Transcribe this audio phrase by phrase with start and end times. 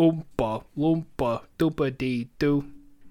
[0.00, 2.64] Oompa loompa doopa dee doo.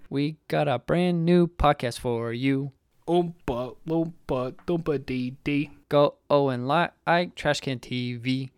[0.10, 2.72] We got a brand new podcast for you.
[3.08, 5.70] Oompa loompa doompa dee dee.
[5.88, 8.50] Go oh and like Trashcan TV.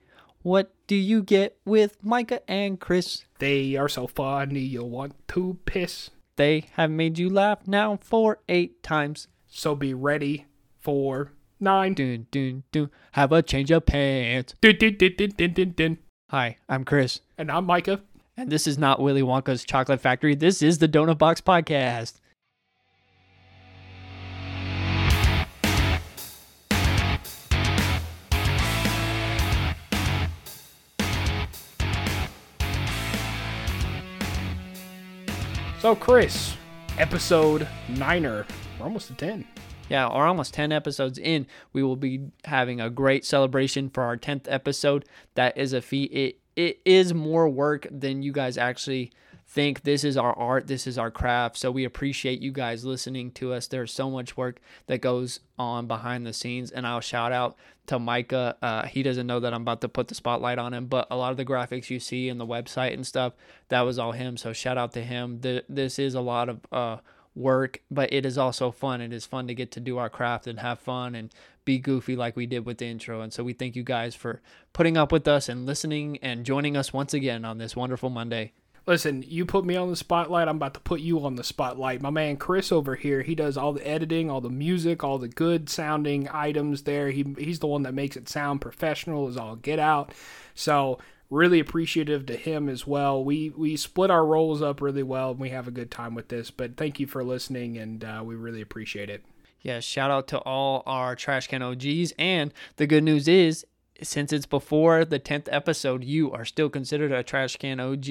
[0.44, 3.26] What do you get with Micah and Chris?
[3.40, 6.10] They are so funny you'll want to piss.
[6.38, 9.28] They have made you laugh now for eight times.
[9.48, 10.46] So be ready
[10.80, 11.96] for nine.
[11.96, 12.92] Dun dun dun.
[13.12, 14.56] Have a change of pants.
[14.62, 15.98] Dun, dun, dun, dun, dun, dun, dun.
[16.30, 17.20] Hi, I'm Chris.
[17.38, 18.00] And I'm Micah.
[18.42, 20.34] And this is not Willy Wonka's Chocolate Factory.
[20.34, 22.14] This is the Donut Box Podcast.
[35.80, 36.58] So, Chris,
[36.98, 38.48] episode niner.
[38.80, 39.46] We're almost to 10.
[39.88, 44.18] Yeah, or almost 10 episodes in, we will be having a great celebration for our
[44.18, 45.06] 10th episode.
[45.36, 46.12] That is a feat.
[46.12, 49.12] It it is more work than you guys actually
[49.48, 49.84] think.
[49.84, 51.58] This is our art, this is our craft.
[51.58, 53.68] So we appreciate you guys listening to us.
[53.68, 58.00] There's so much work that goes on behind the scenes, and I'll shout out to
[58.00, 58.56] Micah.
[58.62, 61.18] Uh, he doesn't know that I'm about to put the spotlight on him, but a
[61.18, 63.34] lot of the graphics you see in the website and stuff,
[63.70, 64.38] that was all him.
[64.38, 65.42] So shout out to him.
[65.42, 66.98] The, this is a lot of uh,
[67.36, 69.02] work, but it is also fun.
[69.02, 71.34] It is fun to get to do our craft and have fun and
[71.66, 73.22] be goofy like we did with the intro.
[73.22, 74.42] And so we thank you guys for
[74.74, 78.54] putting up with us and listening and joining us once again on this wonderful Monday.
[78.88, 80.48] Listen, you put me on the spotlight.
[80.48, 82.02] I'm about to put you on the spotlight.
[82.02, 85.28] My man Chris over here, he does all the editing, all the music, all the
[85.28, 87.12] good sounding items there.
[87.12, 90.14] He he's the one that makes it sound professional as all get out.
[90.56, 90.98] So
[91.30, 93.24] really appreciative to him as well.
[93.24, 96.30] We we split our roles up really well, and we have a good time with
[96.30, 96.50] this.
[96.50, 99.24] But thank you for listening, and uh, we really appreciate it.
[99.62, 102.14] Yeah, shout out to all our trash can OGs.
[102.18, 103.66] And the good news is,
[104.02, 108.06] since it's before the 10th episode, you are still considered a trash can OG.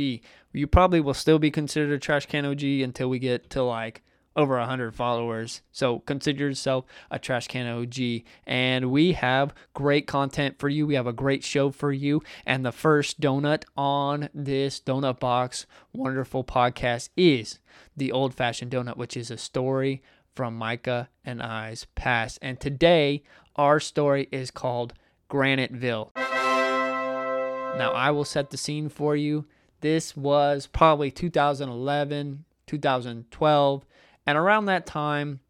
[0.52, 4.02] You probably will still be considered a trash can OG until we get to like
[4.36, 5.62] over 100 followers.
[5.72, 8.22] So consider yourself a trash can OG.
[8.46, 10.86] And we have great content for you.
[10.86, 12.22] We have a great show for you.
[12.46, 17.58] And the first donut on this Donut Box wonderful podcast is
[17.96, 20.02] the Old Fashioned Donut, which is a story
[20.34, 22.38] from Micah and I's past.
[22.40, 23.22] And today,
[23.56, 24.94] our story is called
[25.30, 26.10] Graniteville.
[26.16, 29.46] Now, I will set the scene for you.
[29.80, 33.84] This was probably 2011, 2012,
[34.26, 35.40] and around that time,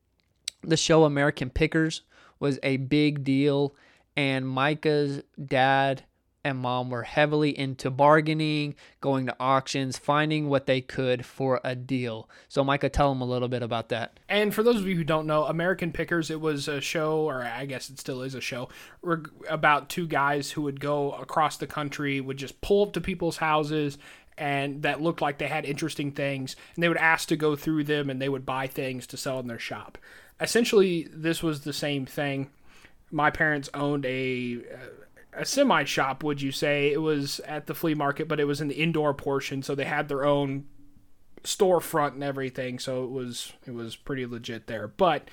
[0.62, 2.02] the show American Pickers
[2.38, 3.74] was a big deal,
[4.16, 6.04] and Micah's dad
[6.42, 11.74] and mom were heavily into bargaining, going to auctions, finding what they could for a
[11.74, 12.28] deal.
[12.48, 14.18] So, Micah, tell them a little bit about that.
[14.28, 17.42] And for those of you who don't know, American Pickers, it was a show, or
[17.42, 18.68] I guess it still is a show,
[19.48, 23.36] about two guys who would go across the country, would just pull up to people's
[23.36, 23.98] houses.
[24.38, 27.84] And that looked like they had interesting things, and they would ask to go through
[27.84, 29.98] them, and they would buy things to sell in their shop.
[30.40, 32.48] Essentially, this was the same thing.
[33.10, 34.86] My parents owned a uh,
[35.32, 36.92] a semi shop, would you say?
[36.92, 39.84] It was at the flea market, but it was in the indoor portion, so they
[39.84, 40.66] had their own
[41.42, 44.88] storefront and everything, so it was it was pretty legit there.
[44.88, 45.28] But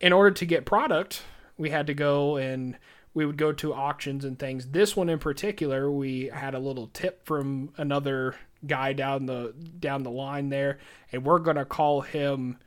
[0.00, 1.22] in order to get product,
[1.56, 2.76] we had to go and
[3.12, 4.68] we would go to auctions and things.
[4.68, 8.34] This one in particular, we had a little tip from another
[8.66, 10.78] guy down the down the line there,
[11.12, 12.58] and we're gonna call him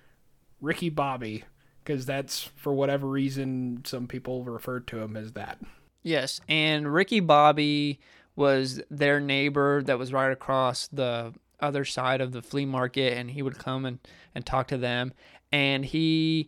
[0.61, 1.44] Ricky Bobby
[1.83, 5.59] because that's for whatever reason some people refer to him as that.
[6.07, 8.00] Yes, and Ricky Bobby
[8.38, 13.29] was their neighbor that was right across the other side of the flea market, and
[13.29, 14.00] he would come and,
[14.34, 15.12] and talk to them.
[15.51, 16.47] And he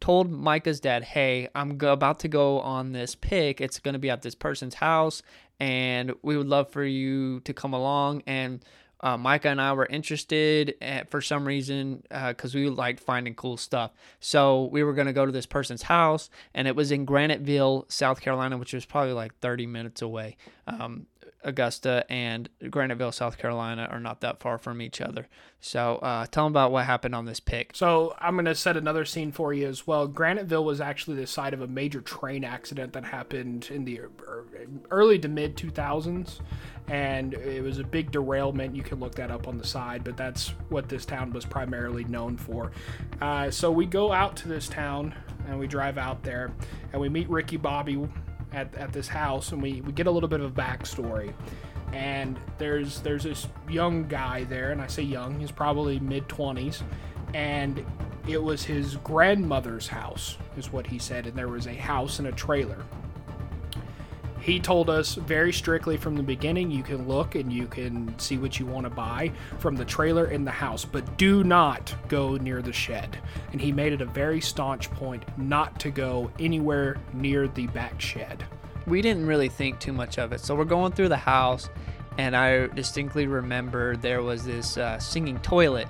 [0.00, 3.60] told Micah's dad, Hey, I'm about to go on this pick.
[3.60, 5.22] It's going to be at this person's house,
[5.60, 8.24] and we would love for you to come along.
[8.26, 8.64] And
[9.00, 13.00] uh, Micah and I were interested at, eh, for some reason because uh, we liked
[13.00, 13.92] finding cool stuff.
[14.20, 17.90] So we were going to go to this person's house, and it was in Graniteville,
[17.90, 20.36] South Carolina, which was probably like 30 minutes away.
[20.66, 21.06] Um,
[21.42, 25.28] Augusta and Graniteville, South Carolina are not that far from each other.
[25.60, 27.70] So uh, tell them about what happened on this pick.
[27.74, 30.08] So I'm going to set another scene for you as well.
[30.08, 34.02] Graniteville was actually the site of a major train accident that happened in the
[34.90, 36.40] early to mid 2000s.
[36.88, 38.76] And it was a big derailment.
[38.76, 42.04] You can look that up on the side, but that's what this town was primarily
[42.04, 42.70] known for.
[43.20, 45.14] Uh, so we go out to this town
[45.48, 46.52] and we drive out there
[46.92, 48.08] and we meet Ricky Bobby
[48.56, 51.32] at, at this house and we, we get a little bit of a backstory.
[51.92, 56.82] And there's there's this young guy there and i say young he's probably mid 20s
[57.32, 57.84] and
[58.26, 62.26] it was his grandmother's house is what he said and there was a house and
[62.26, 62.82] a trailer
[64.46, 68.38] He told us very strictly from the beginning you can look and you can see
[68.38, 72.36] what you want to buy from the trailer in the house, but do not go
[72.36, 73.18] near the shed.
[73.50, 78.00] And he made it a very staunch point not to go anywhere near the back
[78.00, 78.44] shed.
[78.86, 80.38] We didn't really think too much of it.
[80.38, 81.68] So we're going through the house,
[82.16, 85.88] and I distinctly remember there was this uh, singing toilet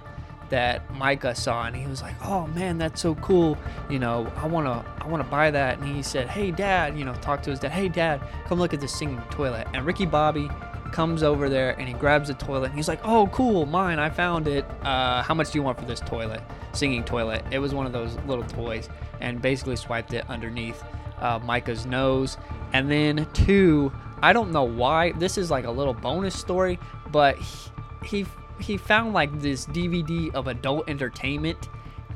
[0.50, 3.58] that Micah saw and he was like, "Oh man, that's so cool.
[3.90, 6.98] You know, I want to I want to buy that." And he said, "Hey dad,
[6.98, 7.72] you know, talk to his dad.
[7.72, 10.48] Hey dad, come look at this singing toilet." And Ricky Bobby
[10.92, 13.98] comes over there and he grabs the toilet and he's like, "Oh, cool, mine.
[13.98, 14.64] I found it.
[14.82, 16.42] Uh, how much do you want for this toilet?
[16.72, 17.44] Singing toilet.
[17.50, 18.88] It was one of those little toys."
[19.20, 20.82] And basically swiped it underneath
[21.18, 22.36] uh, Micah's nose.
[22.72, 25.12] And then two, I don't know why.
[25.12, 26.78] This is like a little bonus story,
[27.10, 27.70] but he,
[28.04, 28.26] he
[28.60, 31.68] he found like this DVD of adult entertainment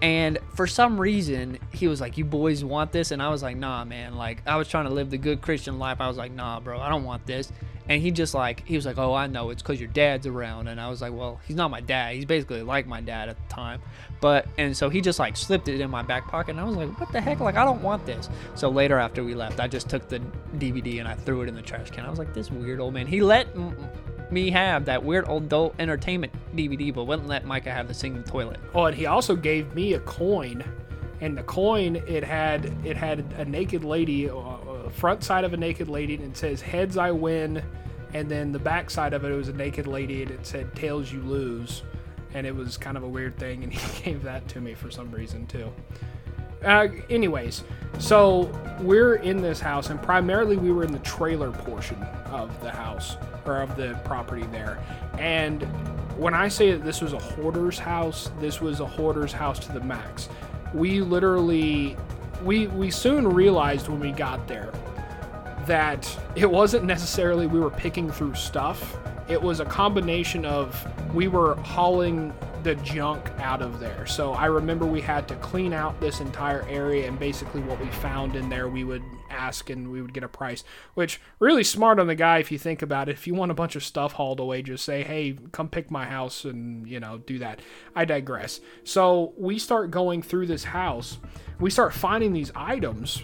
[0.02, 3.10] and for some reason he was like you boys want this?
[3.10, 4.16] And I was like nah man.
[4.16, 6.00] Like I was trying to live the good Christian life.
[6.00, 7.52] I was like nah bro I don't want this.
[7.88, 9.50] And he just like he was like oh I know.
[9.50, 10.68] It's cuz your dad's around.
[10.68, 12.14] And I was like well he's not my dad.
[12.14, 13.82] He's basically like my dad at the time.
[14.22, 16.76] But and so he just like slipped it in my back pocket and I was
[16.76, 17.40] like what the heck?
[17.40, 18.30] Like I don't want this.
[18.54, 20.20] So later after we left I just took the
[20.56, 22.06] DVD and I threw it in the trash can.
[22.06, 23.06] I was like this weird old man.
[23.06, 23.48] He let
[24.32, 28.22] me have that weird old adult entertainment DVD, but wouldn't let Micah have the singing
[28.24, 28.58] toilet.
[28.74, 30.64] Oh, and he also gave me a coin,
[31.20, 35.56] and the coin it had it had a naked lady, uh, front side of a
[35.56, 37.62] naked lady, and it says "Heads I win,"
[38.14, 40.74] and then the back side of it, it was a naked lady, and it said
[40.74, 41.82] "Tails you lose,"
[42.34, 44.90] and it was kind of a weird thing, and he gave that to me for
[44.90, 45.72] some reason too.
[46.64, 47.64] Uh, anyways,
[47.98, 52.70] so we're in this house, and primarily we were in the trailer portion of the
[52.70, 53.16] house
[53.46, 54.78] or of the property there.
[55.18, 55.62] And
[56.16, 59.72] when I say that this was a hoarder's house, this was a hoarder's house to
[59.72, 60.28] the max.
[60.74, 61.96] We literally,
[62.44, 64.72] we we soon realized when we got there
[65.66, 68.98] that it wasn't necessarily we were picking through stuff.
[69.28, 74.06] It was a combination of we were hauling the junk out of there.
[74.06, 77.86] So I remember we had to clean out this entire area, and basically what we
[77.86, 80.64] found in there, we would ask and we would get a price.
[80.94, 83.12] Which really smart on the guy if you think about it.
[83.12, 86.04] If you want a bunch of stuff hauled away, just say, "Hey, come pick my
[86.04, 87.60] house," and you know do that.
[87.94, 88.60] I digress.
[88.84, 91.18] So we start going through this house.
[91.58, 93.22] We start finding these items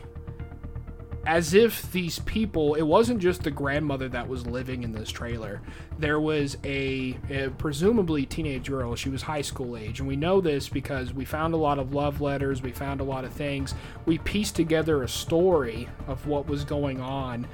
[1.26, 5.60] as if these people, it wasn't just the grandmother that was living in this trailer.
[5.98, 8.94] There was a, a, presumably teenage girl.
[8.94, 9.98] She was high school age.
[9.98, 13.04] And we know this because we found a lot of love letters, we found a
[13.04, 13.74] lot of things.
[14.06, 17.48] We pieced together a story of what was going on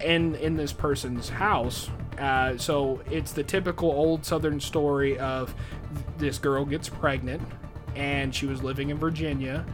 [0.00, 1.88] in, in this person's house.
[2.18, 5.54] Uh, so it's the typical old Southern story of
[6.18, 7.42] this girl gets pregnant
[7.94, 9.64] and she was living in Virginia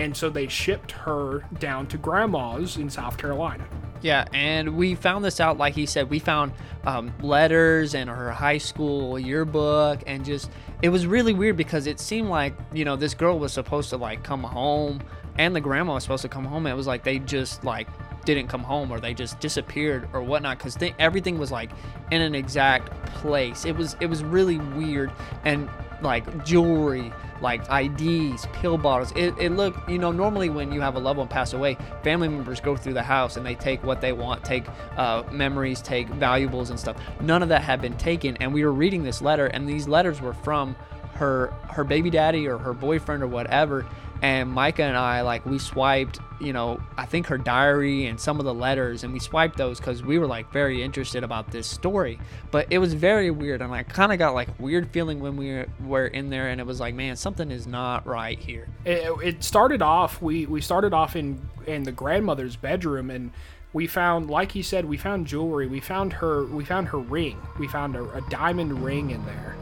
[0.00, 3.66] and so they shipped her down to grandma's in South Carolina.
[4.00, 6.52] Yeah, and we found this out, like he said, we found
[6.84, 10.50] um, letters and her high school yearbook, and just
[10.80, 13.98] it was really weird because it seemed like you know this girl was supposed to
[13.98, 15.02] like come home,
[15.36, 16.64] and the grandma was supposed to come home.
[16.64, 17.86] And it was like they just like
[18.24, 21.70] didn't come home or they just disappeared or whatnot because everything was like
[22.10, 23.66] in an exact place.
[23.66, 25.12] It was it was really weird
[25.44, 25.68] and
[26.00, 29.12] like jewelry like IDs, pill bottles.
[29.16, 32.28] It, it looked, you know, normally when you have a loved one pass away, family
[32.28, 34.64] members go through the house and they take what they want, take
[34.96, 36.96] uh, memories, take valuables and stuff.
[37.20, 38.36] None of that had been taken.
[38.38, 40.76] And we were reading this letter, and these letters were from
[41.14, 43.86] her her baby daddy or her boyfriend or whatever
[44.22, 48.38] and Micah and I like we swiped, you know, I think her diary and some
[48.38, 51.66] of the letters, and we swiped those because we were like very interested about this
[51.66, 52.18] story.
[52.50, 55.64] But it was very weird, and I kind of got like weird feeling when we
[55.86, 58.68] were in there, and it was like, man, something is not right here.
[58.84, 63.32] It, it started off we we started off in in the grandmother's bedroom, and
[63.72, 67.38] we found like he said we found jewelry we found her we found her ring
[67.58, 69.56] we found a, a, diamond ring in there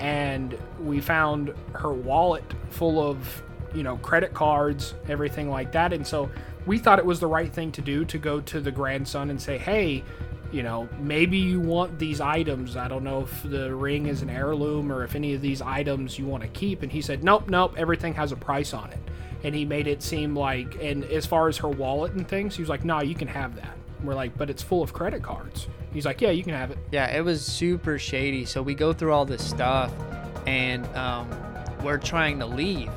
[0.00, 3.42] and we found her wallet full of
[3.74, 5.92] you know, credit cards, everything like that.
[5.92, 6.30] And so
[6.66, 9.40] we thought it was the right thing to do to go to the grandson and
[9.40, 10.04] say, hey,
[10.52, 12.76] you know, maybe you want these items.
[12.76, 16.18] I don't know if the ring is an heirloom or if any of these items
[16.18, 16.82] you want to keep.
[16.82, 18.98] And he said, nope, nope, everything has a price on it.
[19.44, 22.62] And he made it seem like, and as far as her wallet and things, he
[22.62, 23.76] was like, no, you can have that.
[24.04, 25.68] We're like, but it's full of credit cards.
[25.92, 26.78] He's like, yeah, you can have it.
[26.92, 28.44] Yeah, it was super shady.
[28.44, 29.92] So we go through all this stuff
[30.46, 31.28] and um,
[31.82, 32.90] we're trying to leave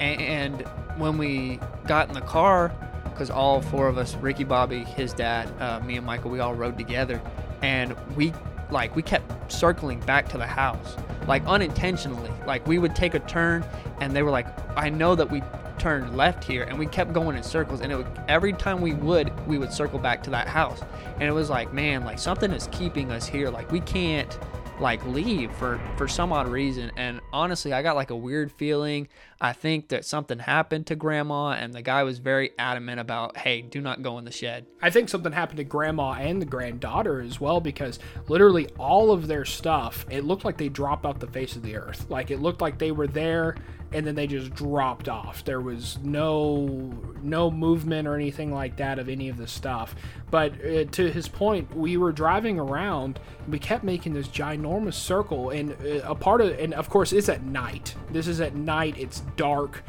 [0.00, 0.62] and
[0.96, 2.72] when we got in the car,
[3.04, 6.54] because all four of us, Ricky, Bobby, his dad, uh, me and Michael, we all
[6.54, 7.20] rode together,
[7.62, 8.32] and we
[8.70, 12.30] like we kept circling back to the house, like unintentionally.
[12.46, 13.64] Like we would take a turn,
[14.00, 15.42] and they were like, "I know that we
[15.78, 18.94] turn left here and we kept going in circles and it would, every time we
[18.94, 20.82] would we would circle back to that house
[21.14, 24.38] and it was like man like something is keeping us here like we can't
[24.80, 29.08] like leave for for some odd reason and honestly i got like a weird feeling
[29.40, 33.60] i think that something happened to grandma and the guy was very adamant about hey
[33.62, 37.20] do not go in the shed I think something happened to grandma and the granddaughter
[37.20, 41.26] as well because literally all of their stuff, it looked like they dropped off the
[41.26, 42.06] face of the earth.
[42.08, 43.56] Like it looked like they were there
[43.92, 45.44] and then they just dropped off.
[45.44, 46.92] There was no
[47.22, 49.94] no movement or anything like that of any of the stuff.
[50.30, 54.94] But uh, to his point, we were driving around and we kept making this ginormous
[54.94, 57.94] circle and uh, a part of and of course it's at night.
[58.10, 58.96] This is at night.
[58.98, 59.82] It's dark.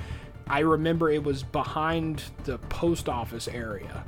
[0.47, 4.03] I remember it was behind the post office area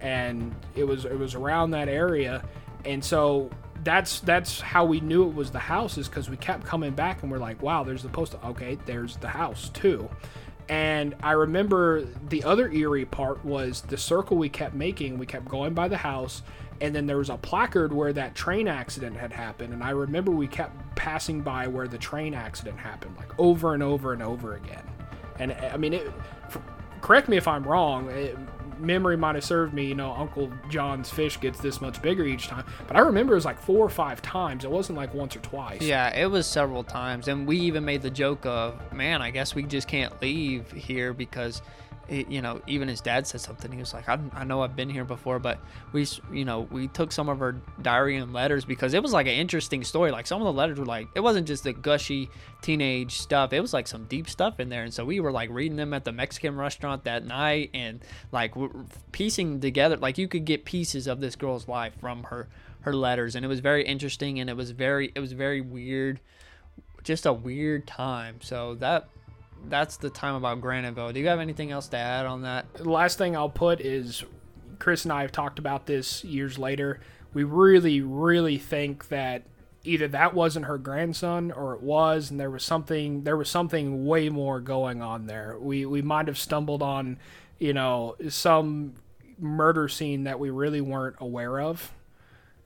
[0.00, 2.44] and it was it was around that area
[2.84, 3.50] and so
[3.86, 7.22] that's that's how we knew it was the house is because we kept coming back
[7.22, 10.10] and we're like wow there's the post okay there's the house too.
[10.68, 15.46] And i remember the other eerie part was the circle we kept making we kept
[15.46, 16.42] going by the house
[16.80, 20.32] and then there was a placard where that train accident had happened and i remember
[20.32, 24.56] we kept passing by where the train accident happened like over and over and over
[24.56, 24.82] again.
[25.38, 26.10] And i mean it
[27.02, 28.36] correct me if i'm wrong it,
[28.78, 32.48] memory might have served me, you know, Uncle John's fish gets this much bigger each
[32.48, 32.64] time.
[32.86, 34.64] But I remember it was like four or five times.
[34.64, 35.82] It wasn't like once or twice.
[35.82, 39.54] Yeah, it was several times, and we even made the joke of, "Man, I guess
[39.54, 41.62] we just can't leave here because."
[42.08, 43.72] It, you know, even his dad said something.
[43.72, 45.58] He was like, I, I know I've been here before, but
[45.92, 49.26] we, you know, we took some of her diary and letters because it was like
[49.26, 50.10] an interesting story.
[50.10, 52.30] Like some of the letters were like, it wasn't just the gushy
[52.62, 53.52] teenage stuff.
[53.52, 54.84] It was like some deep stuff in there.
[54.84, 58.54] And so we were like reading them at the Mexican restaurant that night and like
[59.12, 62.48] piecing together, like you could get pieces of this girl's life from her,
[62.80, 63.34] her letters.
[63.34, 66.20] And it was very interesting and it was very, it was very weird
[67.06, 68.40] just a weird time.
[68.42, 69.08] So that
[69.68, 71.12] that's the time about Graniteville.
[71.12, 72.72] Do you have anything else to add on that?
[72.74, 74.24] The last thing I'll put is
[74.78, 77.00] Chris and I have talked about this years later.
[77.34, 79.44] We really, really think that
[79.84, 84.04] either that wasn't her grandson or it was, and there was something there was something
[84.06, 85.56] way more going on there.
[85.58, 87.18] We we might have stumbled on,
[87.58, 88.94] you know, some
[89.38, 91.92] murder scene that we really weren't aware of.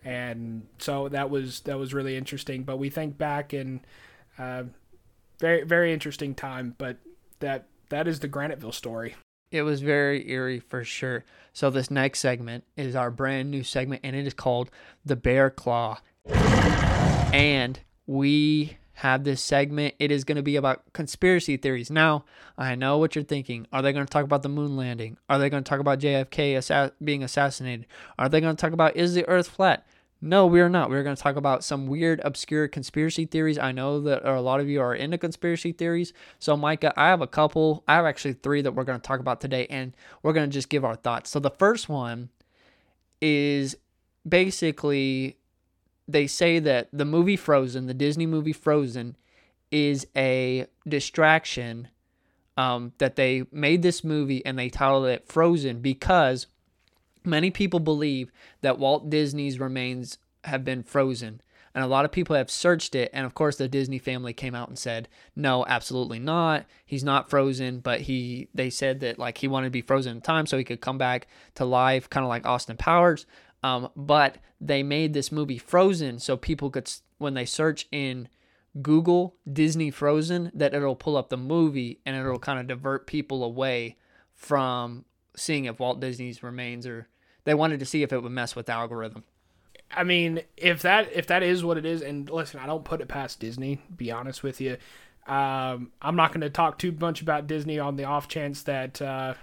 [0.02, 2.62] And so that was that was really interesting.
[2.62, 3.80] But we think back and
[4.38, 4.64] uh,
[5.40, 6.75] very very interesting time.
[6.78, 6.99] But
[7.40, 9.16] that that is the Graniteville story.
[9.50, 11.25] It was very eerie for sure.
[11.52, 14.70] So this next segment is our brand new segment, and it is called
[15.04, 15.99] the Bear Claw.
[17.32, 19.94] And we have this segment.
[19.99, 21.90] It is going to be about conspiracy theories.
[21.90, 22.25] Now,
[22.59, 23.66] I know what you're thinking.
[23.73, 25.16] Are they going to talk about the moon landing?
[25.28, 27.87] Are they going to talk about JFK assa- being assassinated?
[28.18, 29.87] Are they going to talk about is the Earth flat?
[30.22, 30.90] No, we are not.
[30.90, 33.58] We're going to talk about some weird, obscure conspiracy theories.
[33.58, 36.12] I know that a lot of you are into conspiracy theories.
[36.38, 37.82] So, Micah, I have a couple.
[37.88, 40.52] I have actually three that we're going to talk about today, and we're going to
[40.52, 41.30] just give our thoughts.
[41.30, 42.28] So, the first one
[43.22, 43.76] is
[44.28, 45.38] basically
[46.06, 49.16] they say that the movie Frozen, the Disney movie Frozen,
[49.70, 51.88] is a distraction.
[52.56, 56.46] Um, that they made this movie and they titled it Frozen because
[57.24, 61.40] many people believe that Walt Disney's remains have been frozen.
[61.74, 63.10] And a lot of people have searched it.
[63.12, 66.66] And of course, the Disney family came out and said, no, absolutely not.
[66.84, 67.78] He's not frozen.
[67.78, 70.64] But he, they said that like he wanted to be frozen in time so he
[70.64, 73.24] could come back to life, kind of like Austin Powers.
[73.62, 78.28] Um, but they made this movie Frozen so people could, when they search in
[78.80, 83.44] Google Disney Frozen, that it'll pull up the movie and it'll kind of divert people
[83.44, 83.96] away
[84.34, 85.04] from
[85.37, 87.08] seeing if Walt Disney's remains or
[87.44, 89.25] they wanted to see if it would mess with the algorithm.
[89.92, 93.00] I mean, if that if that is what it is, and listen, I don't put
[93.00, 93.80] it past Disney.
[93.96, 94.76] Be honest with you,
[95.26, 99.02] um, I'm not going to talk too much about Disney on the off chance that
[99.02, 99.34] uh,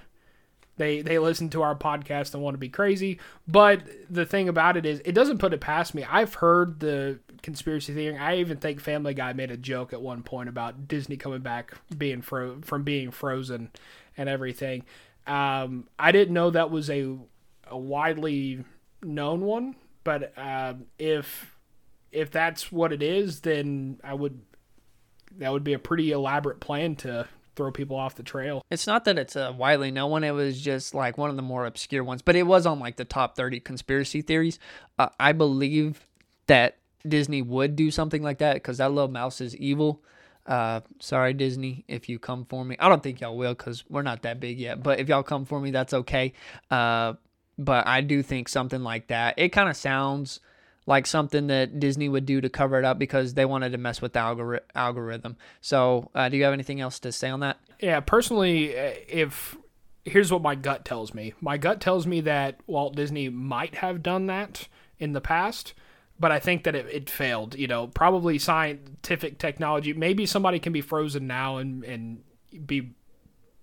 [0.78, 3.20] they they listen to our podcast and want to be crazy.
[3.48, 6.06] But the thing about it is, it doesn't put it past me.
[6.10, 8.18] I've heard the conspiracy theory.
[8.18, 11.74] I even think Family Guy made a joke at one point about Disney coming back
[11.98, 13.72] being fro- from being frozen
[14.16, 14.86] and everything.
[15.28, 17.18] Um, I didn't know that was a
[17.70, 18.64] a widely
[19.04, 21.58] known one, but um, if
[22.12, 24.42] if that's what it is, then I would
[25.38, 28.64] that would be a pretty elaborate plan to throw people off the trail.
[28.70, 30.24] It's not that it's a widely known one.
[30.24, 32.96] It was just like one of the more obscure ones, but it was on like
[32.96, 34.60] the top 30 conspiracy theories.
[34.98, 36.08] Uh, I believe
[36.46, 40.04] that Disney would do something like that because that little mouse is evil.
[40.48, 42.78] Uh, sorry, Disney, if you come for me.
[42.80, 44.82] I don't think y'all will because we're not that big yet.
[44.82, 46.34] But if y'all come for me, that's okay.
[46.72, 47.14] Uh,
[47.58, 49.36] but I do think something like that.
[49.38, 50.40] It kind of sounds
[50.86, 54.02] like something that Disney would do to cover it up because they wanted to mess
[54.02, 55.36] with the algori- algorithm.
[55.60, 57.58] So, uh, do you have anything else to say on that?
[57.82, 59.58] Yeah, personally, uh, if
[60.06, 61.34] here's what my gut tells me.
[61.42, 65.74] My gut tells me that Walt Disney might have done that in the past,
[66.20, 67.56] but I think that it, it failed.
[67.56, 69.94] You know, probably scientific technology.
[69.94, 72.24] Maybe somebody can be frozen now and and
[72.66, 72.94] be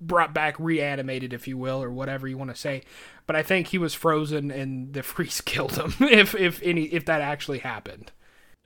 [0.01, 2.83] brought back reanimated if you will or whatever you want to say
[3.27, 7.07] but i think he was frozen and the freeze killed him if if any if
[7.07, 8.11] that actually happened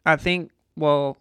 [0.09, 1.19] I think, well,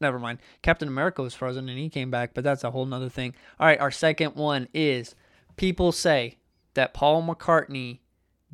[0.00, 0.38] never mind.
[0.62, 3.34] Captain America was frozen and he came back, but that's a whole nother thing.
[3.58, 5.14] All right, our second one is
[5.56, 6.38] people say
[6.72, 7.98] that Paul McCartney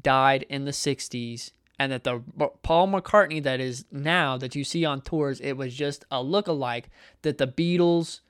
[0.02, 2.22] died in the 60s and that the
[2.62, 6.88] Paul McCartney that is now that you see on tours, it was just a look-alike
[7.22, 8.20] that the Beatles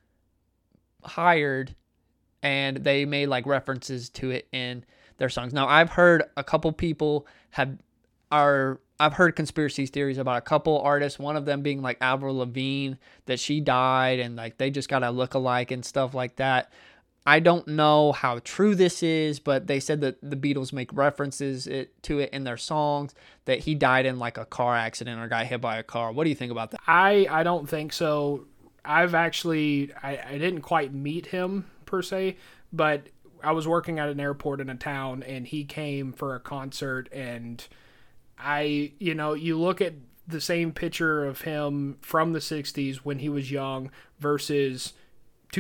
[1.05, 1.75] hired
[2.43, 4.85] and they made like references to it in
[5.19, 5.53] their songs.
[5.53, 7.79] Now, I've heard a couple people have
[8.33, 12.39] are I've heard conspiracy theories about a couple artists, one of them being like Avril
[12.39, 12.95] Lavigne,
[13.27, 16.73] that she died and like they just got a look alike and stuff like that.
[17.27, 21.67] I don't know how true this is, but they said that the Beatles make references
[21.67, 23.15] it, to it in their songs
[23.47, 26.13] that he died in like a car accident or got hit by a car.
[26.13, 26.81] What do you think about that?
[26.87, 28.47] I I don't think so.
[28.85, 32.37] I've actually I, I didn't quite meet him per se,
[32.73, 33.09] but
[33.43, 37.09] I was working at an airport in a town and he came for a concert
[37.13, 37.67] and
[38.39, 39.95] I you know, you look at
[40.29, 43.91] the same picture of him from the 60s when he was young
[44.21, 44.93] versus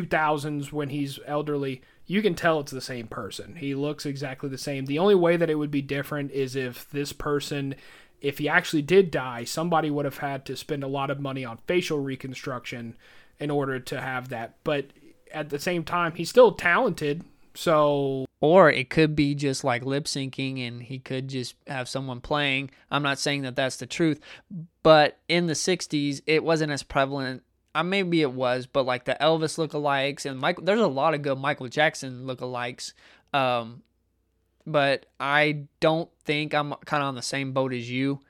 [0.02, 3.56] 2000s when he's elderly, you can tell it's the same person.
[3.56, 4.86] He looks exactly the same.
[4.86, 7.74] The only way that it would be different is if this person
[8.20, 11.44] if he actually did die, somebody would have had to spend a lot of money
[11.44, 12.96] on facial reconstruction
[13.38, 14.54] in order to have that.
[14.64, 14.86] But
[15.32, 17.24] at the same time, he's still talented.
[17.54, 22.20] So Or it could be just like lip syncing and he could just have someone
[22.20, 22.70] playing.
[22.90, 24.20] I'm not saying that that's the truth,
[24.82, 27.42] but in the 60s, it wasn't as prevalent.
[27.76, 31.20] Uh, maybe it was, but like the Elvis lookalikes and Michael, there's a lot of
[31.20, 32.94] good Michael Jackson lookalikes.
[33.34, 33.82] Um,
[34.66, 38.20] but I don't think I'm kind of on the same boat as you.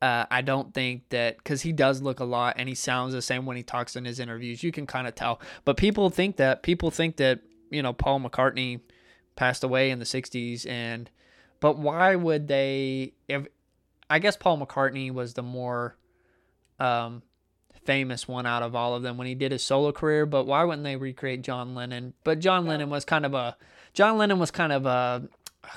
[0.00, 3.22] Uh, I don't think that because he does look a lot and he sounds the
[3.22, 4.62] same when he talks in his interviews.
[4.62, 5.40] You can kind of tell.
[5.64, 8.82] But people think that people think that you know Paul McCartney
[9.34, 11.10] passed away in the '60s, and
[11.58, 13.14] but why would they?
[13.28, 13.48] If
[14.08, 15.96] I guess Paul McCartney was the more
[16.78, 17.22] um,
[17.84, 20.26] famous one out of all of them when he did his solo career.
[20.26, 22.14] But why wouldn't they recreate John Lennon?
[22.24, 23.56] But John Lennon was kind of a
[23.94, 25.28] John Lennon was kind of a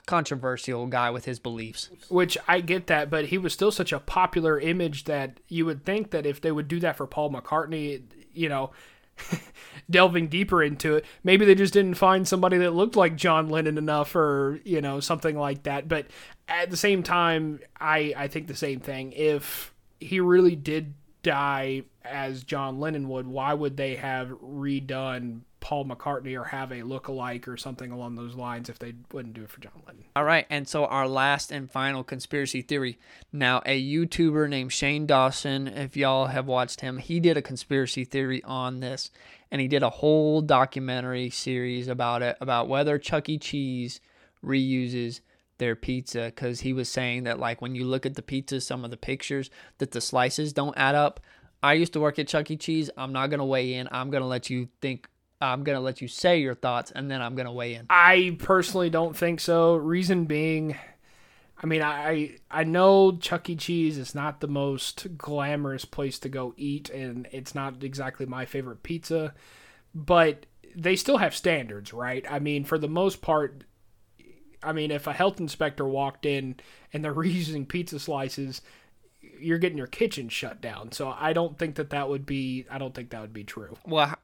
[0.06, 1.90] controversial guy with his beliefs.
[2.10, 5.86] Which I get that, but he was still such a popular image that you would
[5.86, 8.02] think that if they would do that for Paul McCartney,
[8.34, 8.72] you know,
[9.90, 13.78] delving deeper into it, maybe they just didn't find somebody that looked like John Lennon
[13.78, 15.88] enough or, you know, something like that.
[15.88, 16.08] But
[16.48, 19.14] at the same time, I, I think the same thing.
[19.14, 20.94] If he really did
[21.26, 26.84] die as John Lennon would, why would they have redone Paul McCartney or have a
[26.84, 30.04] look-alike or something along those lines if they wouldn't do it for John Lennon?
[30.16, 33.00] All right, and so our last and final conspiracy theory.
[33.34, 38.06] Now, a YouTuber named Shane Dawson, if y'all have watched him, he did a conspiracy
[38.06, 39.10] theory on this,
[39.50, 43.40] and he did a whole documentary series about it, about whether Chuck E.
[43.40, 44.00] Cheese
[44.44, 45.22] reuses
[45.58, 48.84] their pizza because he was saying that like when you look at the pizza some
[48.84, 51.20] of the pictures that the slices don't add up
[51.64, 54.28] i used to work at chuck e cheese i'm not to weigh in i'm to
[54.28, 55.08] let you think
[55.42, 58.90] i'm to let you say your thoughts and then i'm to weigh in I personally
[58.90, 59.76] don't think so.
[59.76, 60.76] Reason being,
[61.62, 63.56] I mean, I I know Chuck E.
[63.56, 68.46] Cheese is not the most glamorous place to go eat, and it's not exactly my
[68.46, 69.34] favorite pizza,
[69.94, 72.26] but they still have standards, right?
[72.30, 73.64] I mean, for the most part,
[74.66, 76.56] I mean, if a health inspector walked in
[76.92, 78.62] and they're reusing pizza slices,
[79.22, 80.92] you're getting your kitchen shut down.
[80.92, 82.66] So I don't think that that would be.
[82.70, 83.78] I don't think that would be true.
[83.86, 84.16] well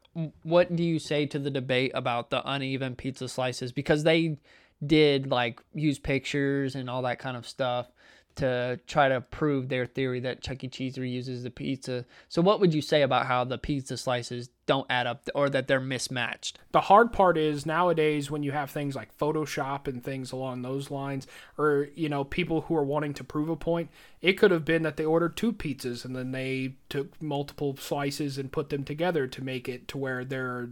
[0.43, 4.38] what do you say to the debate about the uneven pizza slices because they
[4.86, 7.88] did like use pictures and all that kind of stuff
[8.35, 10.67] to try to prove their theory that Chuck E.
[10.67, 12.05] Cheese reuses the pizza.
[12.29, 15.67] So what would you say about how the pizza slices don't add up or that
[15.67, 16.59] they're mismatched?
[16.71, 20.91] The hard part is nowadays when you have things like Photoshop and things along those
[20.91, 23.89] lines, or you know people who are wanting to prove a point.
[24.21, 28.37] It could have been that they ordered two pizzas and then they took multiple slices
[28.37, 30.69] and put them together to make it to where they're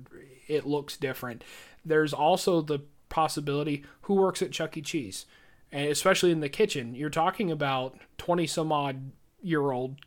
[0.47, 1.43] it looks different.
[1.85, 4.81] There's also the possibility who works at Chuck E.
[4.81, 5.25] Cheese,
[5.71, 9.97] and especially in the kitchen, you're talking about twenty some odd year old,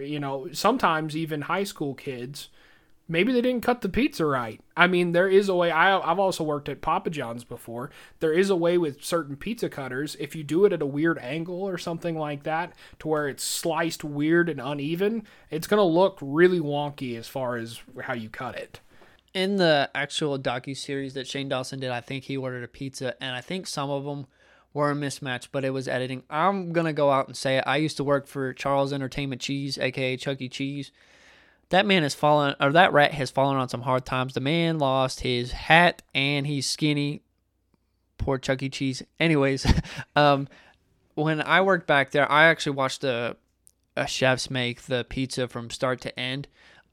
[0.00, 2.48] you know, sometimes even high school kids
[3.08, 4.60] maybe they didn't cut the pizza right.
[4.76, 5.70] I mean, there is a way.
[5.70, 7.90] I, I've also worked at Papa John's before.
[8.20, 10.16] There is a way with certain pizza cutters.
[10.18, 13.44] If you do it at a weird angle or something like that, to where it's
[13.44, 18.56] sliced weird and uneven, it's gonna look really wonky as far as how you cut
[18.56, 18.80] it.
[19.34, 23.14] In the actual docu series that Shane Dawson did, I think he ordered a pizza,
[23.22, 24.26] and I think some of them
[24.76, 26.22] were a mismatch, but it was editing.
[26.30, 27.64] I'm gonna go out and say it.
[27.66, 30.48] I used to work for Charles Entertainment Cheese, aka Chuck E.
[30.48, 30.92] Cheese
[31.70, 34.34] that man has fallen or that rat has fallen on some hard times.
[34.34, 37.22] The man lost his hat and he's skinny.
[38.18, 38.68] Poor Chuck E.
[38.68, 39.02] Cheese.
[39.18, 39.66] Anyways,
[40.16, 40.48] um,
[41.14, 43.36] when I worked back there, I actually watched the
[44.06, 46.46] chefs make the pizza from start to end.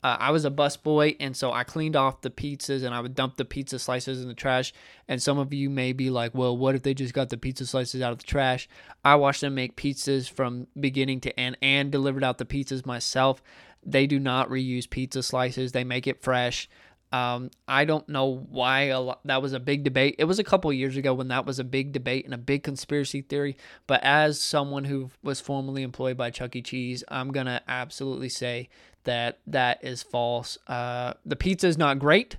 [0.04, 3.16] Uh, I was a busboy, and so I cleaned off the pizzas and I would
[3.16, 4.74] dump the pizza slices in the trash.
[5.08, 7.66] And some of you may be like, well, what if they just got the pizza
[7.66, 8.68] slices out of the trash?
[9.06, 13.42] I watched them make pizzas from beginning to end and delivered out the pizzas myself.
[13.86, 15.72] They do not reuse pizza slices.
[15.72, 16.70] They make it fresh.
[17.14, 20.16] Um, I don't know why lot, that was a big debate.
[20.18, 22.64] It was a couple years ago when that was a big debate and a big
[22.64, 23.56] conspiracy theory.
[23.86, 26.64] But as someone who was formerly employed by Chuck E.
[26.64, 28.68] Cheese, I'm gonna absolutely say
[29.04, 30.58] that that is false.
[30.68, 32.38] Uh, the pizza is not great.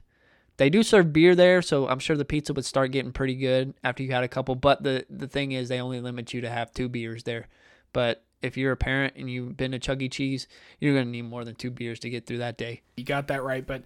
[0.57, 3.75] They do serve beer there, so I'm sure the pizza would start getting pretty good
[3.85, 4.57] after you had a couple.
[4.57, 7.47] But the the thing is, they only limit you to have two beers there.
[7.93, 10.09] But if you're a parent and you've been to Chuck E.
[10.09, 10.47] Cheese,
[10.79, 12.83] you're gonna need more than two beers to get through that day.
[12.97, 13.83] You got that right, but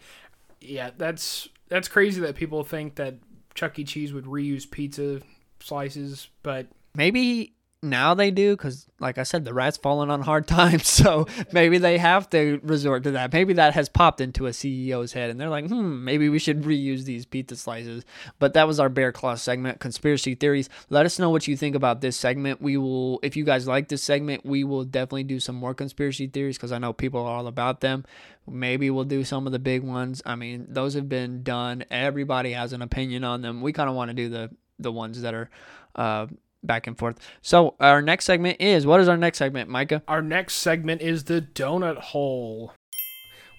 [0.60, 3.14] yeah, that's that's crazy that people think that
[3.54, 3.84] Chuck E.
[3.84, 5.20] Cheese would reuse pizza
[5.60, 10.46] slices, but maybe now they do because like i said the rat's fallen on hard
[10.48, 13.32] times so maybe they have to resort to that.
[13.32, 16.62] Maybe that has popped into a ceo's head and they're like hmm maybe we should
[16.62, 18.04] reuse these pizza slices.
[18.38, 20.68] But that was our bear claw segment conspiracy theories.
[20.90, 22.60] Let us know what you think about this segment.
[22.60, 26.26] We will if you guys like this segment we will definitely do some more conspiracy
[26.26, 28.04] theories because i know people are all about them.
[28.48, 30.22] Maybe we'll do some of the big ones.
[30.26, 31.84] I mean those have been done.
[31.90, 33.60] Everybody has an opinion on them.
[33.60, 35.50] We kind of want to do the the ones that are
[35.94, 36.26] uh
[36.62, 37.18] back and forth.
[37.42, 40.02] So our next segment is what is our next segment, Micah?
[40.08, 42.72] Our next segment is the donut hole,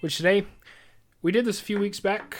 [0.00, 0.46] which today
[1.22, 2.36] we did this a few weeks back.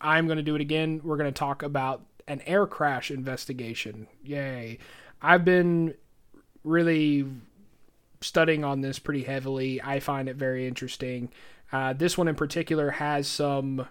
[0.00, 1.00] I'm going to do it again.
[1.02, 4.08] We're going to talk about an air crash investigation.
[4.22, 4.78] Yay!
[5.22, 5.94] I've been
[6.64, 7.26] really
[8.20, 9.80] studying on this pretty heavily.
[9.82, 11.30] I find it very interesting.
[11.72, 13.86] Uh, this one in particular has some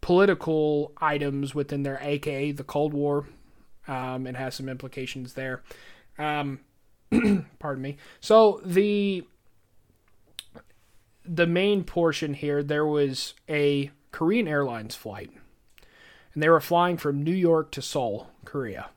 [0.00, 3.26] political items within there, aka the Cold War
[3.88, 5.62] um, and has some implications there.
[6.18, 6.60] Um,
[7.58, 7.96] pardon me.
[8.20, 9.26] So the
[11.26, 15.30] the main portion here, there was a Korean Airlines flight,
[16.34, 18.90] and they were flying from New York to Seoul, Korea,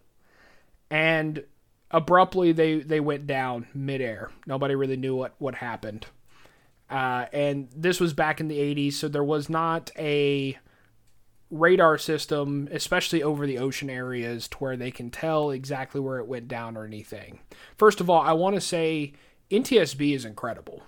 [0.89, 1.43] and
[1.91, 4.31] abruptly they they went down midair.
[4.45, 6.07] Nobody really knew what what happened.
[6.89, 10.57] Uh, and this was back in the 80s, so there was not a
[11.49, 16.27] radar system, especially over the ocean areas, to where they can tell exactly where it
[16.27, 17.39] went down or anything.
[17.77, 19.13] First of all, I want to say
[19.49, 20.83] NTSB is incredible.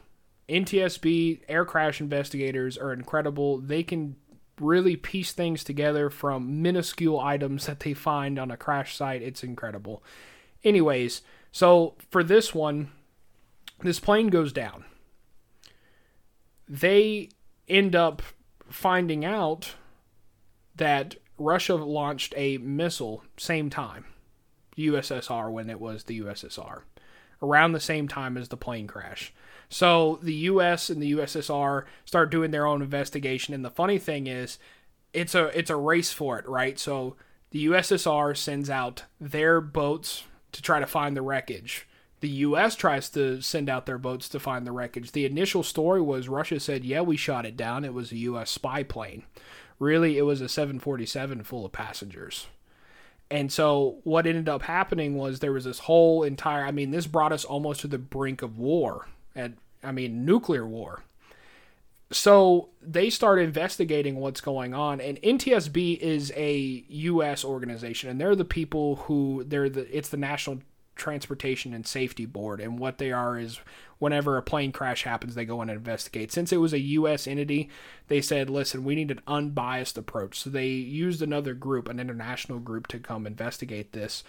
[0.50, 3.60] NTSB air crash investigators are incredible.
[3.60, 4.15] They can
[4.60, 9.22] really piece things together from minuscule items that they find on a crash site.
[9.22, 10.04] It's incredible.
[10.63, 12.91] Anyways, so for this one,
[13.82, 14.84] this plane goes down.
[16.67, 17.30] They
[17.67, 18.22] end up
[18.69, 19.76] finding out
[20.79, 24.05] that Russia launched a missile same time,
[24.77, 26.81] USSR when it was the USSR,
[27.41, 29.33] around the same time as the plane crash.
[29.69, 34.27] So the US and the USSR start doing their own investigation and the funny thing
[34.27, 34.57] is
[35.13, 36.77] it's a it's a race for it, right?
[36.79, 37.15] So
[37.51, 41.87] the USSR sends out their boats to try to find the wreckage.
[42.21, 45.11] The US tries to send out their boats to find the wreckage.
[45.13, 47.85] The initial story was Russia said, "Yeah, we shot it down.
[47.85, 49.23] It was a US spy plane."
[49.79, 52.47] Really, it was a 747 full of passengers.
[53.31, 57.07] And so what ended up happening was there was this whole entire I mean this
[57.07, 61.03] brought us almost to the brink of war and I mean nuclear war.
[62.11, 68.35] So they start investigating what's going on and NTSB is a US organization and they're
[68.35, 70.59] the people who they're the it's the National
[70.99, 73.59] Transportation and Safety Board and what they are is
[73.97, 76.31] whenever a plane crash happens, they go in and investigate.
[76.31, 77.27] Since it was a U.S.
[77.27, 77.69] entity,
[78.07, 80.39] they said, listen, we need an unbiased approach.
[80.39, 84.23] So they used another group, an international group, to come investigate this.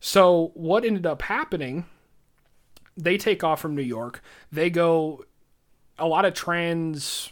[0.00, 1.86] So what ended up happening,
[2.96, 4.22] they take off from New York.
[4.52, 5.24] They go,
[5.98, 7.30] a lot of trans,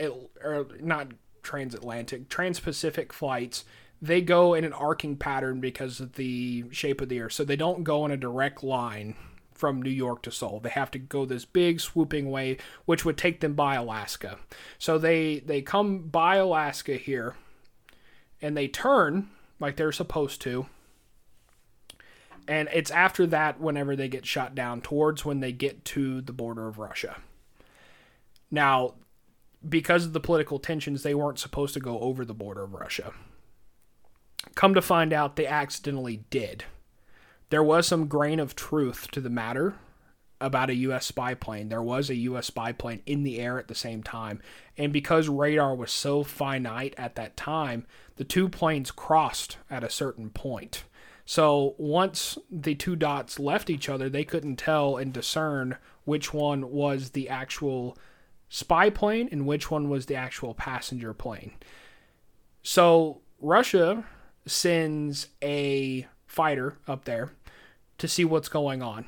[0.00, 3.64] or not transatlantic, trans-Pacific flights
[4.04, 7.32] they go in an arcing pattern because of the shape of the earth.
[7.32, 9.16] So they don't go in a direct line
[9.54, 10.60] from New York to Seoul.
[10.60, 14.38] They have to go this big swooping way, which would take them by Alaska.
[14.78, 17.34] So they they come by Alaska here,
[18.42, 20.66] and they turn like they're supposed to.
[22.46, 26.34] And it's after that, whenever they get shot down, towards when they get to the
[26.34, 27.16] border of Russia.
[28.50, 28.96] Now,
[29.66, 33.14] because of the political tensions, they weren't supposed to go over the border of Russia.
[34.54, 36.64] Come to find out, they accidentally did.
[37.50, 39.74] There was some grain of truth to the matter
[40.40, 41.06] about a U.S.
[41.06, 41.68] spy plane.
[41.68, 42.46] There was a U.S.
[42.46, 44.42] spy plane in the air at the same time.
[44.76, 49.90] And because radar was so finite at that time, the two planes crossed at a
[49.90, 50.84] certain point.
[51.24, 56.70] So once the two dots left each other, they couldn't tell and discern which one
[56.70, 57.96] was the actual
[58.48, 61.52] spy plane and which one was the actual passenger plane.
[62.62, 64.04] So Russia
[64.46, 67.32] sends a fighter up there
[67.98, 69.04] to see what's going on.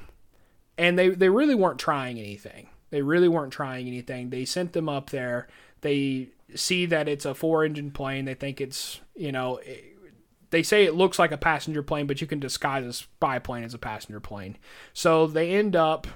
[0.79, 2.69] And they, they really weren't trying anything.
[2.91, 4.31] They really weren't trying anything.
[4.31, 5.49] They sent them up there.
[5.81, 8.25] They see that it's a four engine plane.
[8.25, 9.61] They think it's, you know,
[10.51, 13.65] they say it looks like a passenger plane, but you can disguise a spy plane
[13.65, 14.57] as a passenger plane.
[14.93, 16.07] So they end up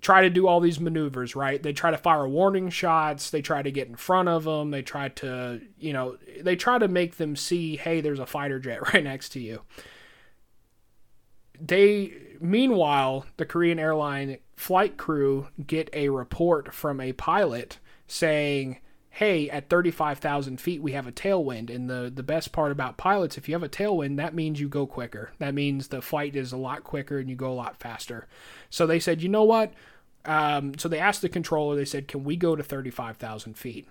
[0.00, 1.62] try to do all these maneuvers, right?
[1.62, 4.82] They try to fire warning shots, they try to get in front of them, they
[4.82, 8.82] try to, you know, they try to make them see, hey, there's a fighter jet
[8.94, 9.62] right next to you.
[11.60, 18.78] They meanwhile, the Korean airline flight crew get a report from a pilot saying,
[19.10, 21.74] hey, at 35,000 feet, we have a tailwind.
[21.74, 24.68] And the, the best part about pilots, if you have a tailwind, that means you
[24.68, 25.32] go quicker.
[25.38, 28.26] That means the flight is a lot quicker and you go a lot faster.
[28.70, 29.72] So they said, you know what?
[30.24, 33.88] Um, so they asked the controller, they said, can we go to 35,000 feet?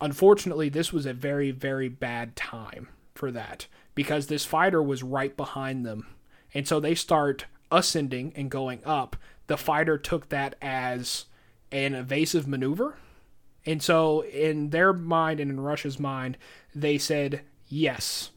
[0.00, 5.36] Unfortunately, this was a very, very bad time for that because this fighter was right
[5.36, 6.06] behind them.
[6.52, 9.16] And so they start ascending and going up.
[9.46, 11.26] The fighter took that as
[11.70, 12.96] an evasive maneuver.
[13.66, 16.36] And so, in their mind and in Russia's mind,
[16.74, 18.30] they said, yes,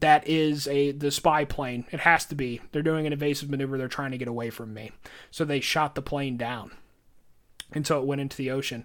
[0.00, 1.86] that is a the spy plane.
[1.90, 2.60] It has to be.
[2.72, 3.78] They're doing an evasive maneuver.
[3.78, 4.92] They're trying to get away from me.
[5.30, 6.72] So they shot the plane down.
[7.72, 8.84] And so it went into the ocean.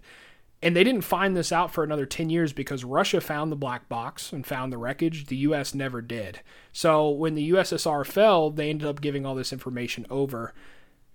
[0.61, 3.87] And they didn't find this out for another 10 years because Russia found the black
[3.89, 5.27] box and found the wreckage.
[5.27, 6.41] The US never did.
[6.71, 10.53] So when the USSR fell, they ended up giving all this information over.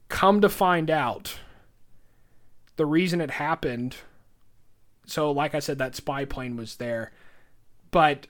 [0.08, 1.38] Come to find out,
[2.76, 3.96] the reason it happened
[5.06, 7.12] so like I said that spy plane was there.
[7.90, 8.26] But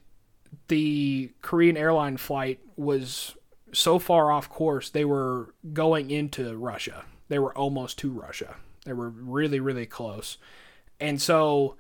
[0.69, 3.37] the Korean airline flight was
[3.73, 7.05] so far off course, they were going into Russia.
[7.29, 8.57] They were almost to Russia.
[8.85, 10.39] They were really, really close.
[11.01, 11.77] And so,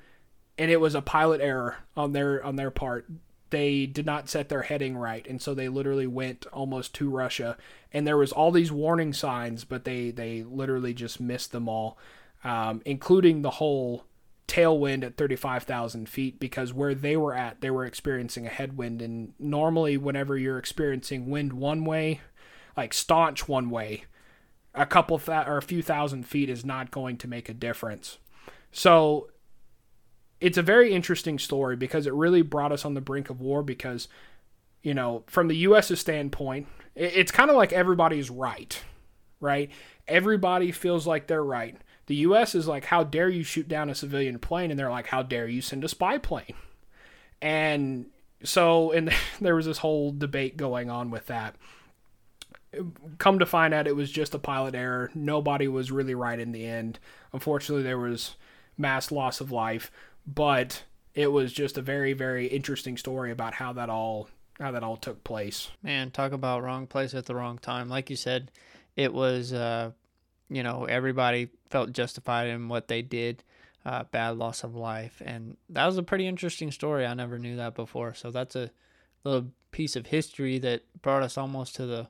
[0.56, 3.06] and it was a pilot error on their on their part.
[3.50, 7.58] They did not set their heading right, and so they literally went almost to Russia.
[7.92, 11.98] And there was all these warning signs, but they they literally just missed them all,
[12.44, 14.06] um, including the whole
[14.52, 19.00] tailwind at 35,000 feet because where they were at, they were experiencing a headwind.
[19.00, 22.20] And normally, whenever you're experiencing wind one way,
[22.76, 24.04] like staunch one way,
[24.74, 28.18] a couple th- or a few thousand feet is not going to make a difference.
[28.70, 29.30] So
[30.38, 33.62] it's a very interesting story because it really brought us on the brink of war
[33.62, 34.06] because,
[34.82, 38.82] you know, from the U.S.'s standpoint, it's kind of like everybody's right,
[39.40, 39.70] right?
[40.06, 41.78] Everybody feels like they're right
[42.12, 42.54] the U.S.
[42.54, 44.70] is like, how dare you shoot down a civilian plane?
[44.70, 46.52] And they're like, how dare you send a spy plane?
[47.40, 48.04] And
[48.44, 51.56] so, and there was this whole debate going on with that.
[53.16, 55.10] Come to find out, it was just a pilot error.
[55.14, 56.98] Nobody was really right in the end.
[57.32, 58.36] Unfortunately, there was
[58.76, 59.90] mass loss of life,
[60.26, 60.82] but
[61.14, 64.28] it was just a very, very interesting story about how that all
[64.60, 65.70] how that all took place.
[65.82, 67.88] Man, talk about wrong place at the wrong time.
[67.88, 68.50] Like you said,
[68.96, 69.92] it was uh,
[70.54, 73.42] you know, everybody felt justified in what they did.
[73.84, 77.04] Uh, bad loss of life, and that was a pretty interesting story.
[77.04, 78.70] I never knew that before, so that's a
[79.24, 82.06] little piece of history that brought us almost to the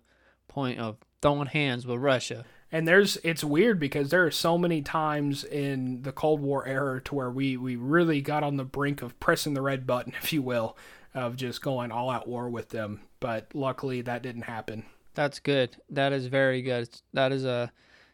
[0.48, 2.44] point of throwing hands with Russia.
[2.70, 7.00] And there's it's weird because there are so many times in the Cold War era
[7.02, 10.32] to where we we really got on the brink of pressing the red button, if
[10.32, 10.76] you will,
[11.14, 13.02] of just going all out war with them.
[13.20, 14.84] But luckily that didn't happen.
[15.14, 15.76] That's good.
[15.90, 16.88] That is very good.
[17.12, 17.70] That is a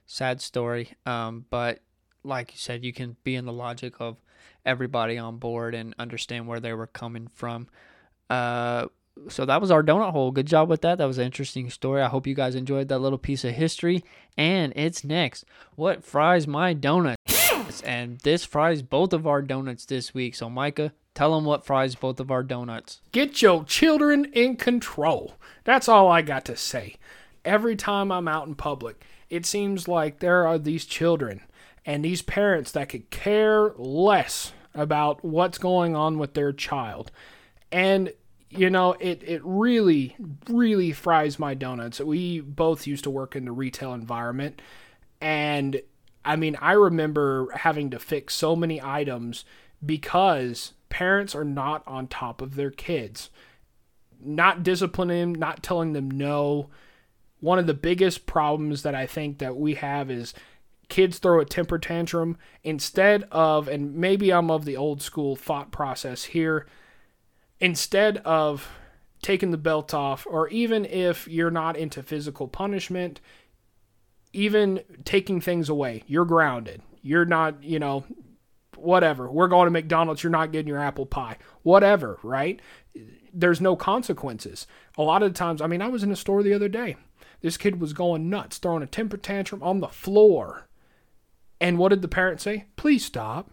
[0.08, 0.90] sad story.
[1.06, 1.80] Um, but
[2.24, 4.20] like you said, you can be in the logic of
[4.66, 7.68] everybody on board and understand where they were coming from.
[8.28, 8.86] Uh,
[9.28, 10.30] so that was our donut hole.
[10.30, 10.98] Good job with that.
[10.98, 12.02] That was an interesting story.
[12.02, 14.02] I hope you guys enjoyed that little piece of history.
[14.36, 15.44] And it's next.
[15.74, 17.82] What fries my donuts?
[17.84, 20.34] and this fries both of our donuts this week.
[20.34, 23.00] So Micah, tell them what fries both of our donuts.
[23.12, 25.34] Get your children in control.
[25.64, 26.96] That's all I got to say.
[27.44, 31.42] Every time I'm out in public, it seems like there are these children
[31.84, 37.10] and these parents that could care less about what's going on with their child.
[37.72, 38.12] And
[38.50, 40.16] you know, it, it really,
[40.48, 42.00] really fries my donuts.
[42.00, 44.62] We both used to work in the retail environment.
[45.20, 45.82] And
[46.24, 49.44] I mean, I remember having to fix so many items
[49.84, 53.30] because parents are not on top of their kids,
[54.20, 56.70] not disciplining them, not telling them no.
[57.40, 60.34] One of the biggest problems that I think that we have is
[60.88, 65.70] kids throw a temper tantrum instead of, and maybe I'm of the old school thought
[65.70, 66.66] process here,
[67.60, 68.68] instead of
[69.20, 73.20] taking the belt off, or even if you're not into physical punishment,
[74.32, 76.82] even taking things away, you're grounded.
[77.02, 78.04] You're not, you know,
[78.76, 79.30] whatever.
[79.30, 81.36] We're going to McDonald's, you're not getting your apple pie.
[81.62, 82.60] Whatever, right?
[83.32, 84.66] There's no consequences.
[84.96, 86.96] A lot of the times, I mean, I was in a store the other day.
[87.40, 90.68] This kid was going nuts, throwing a temper tantrum on the floor.
[91.60, 92.66] And what did the parent say?
[92.76, 93.50] Please stop.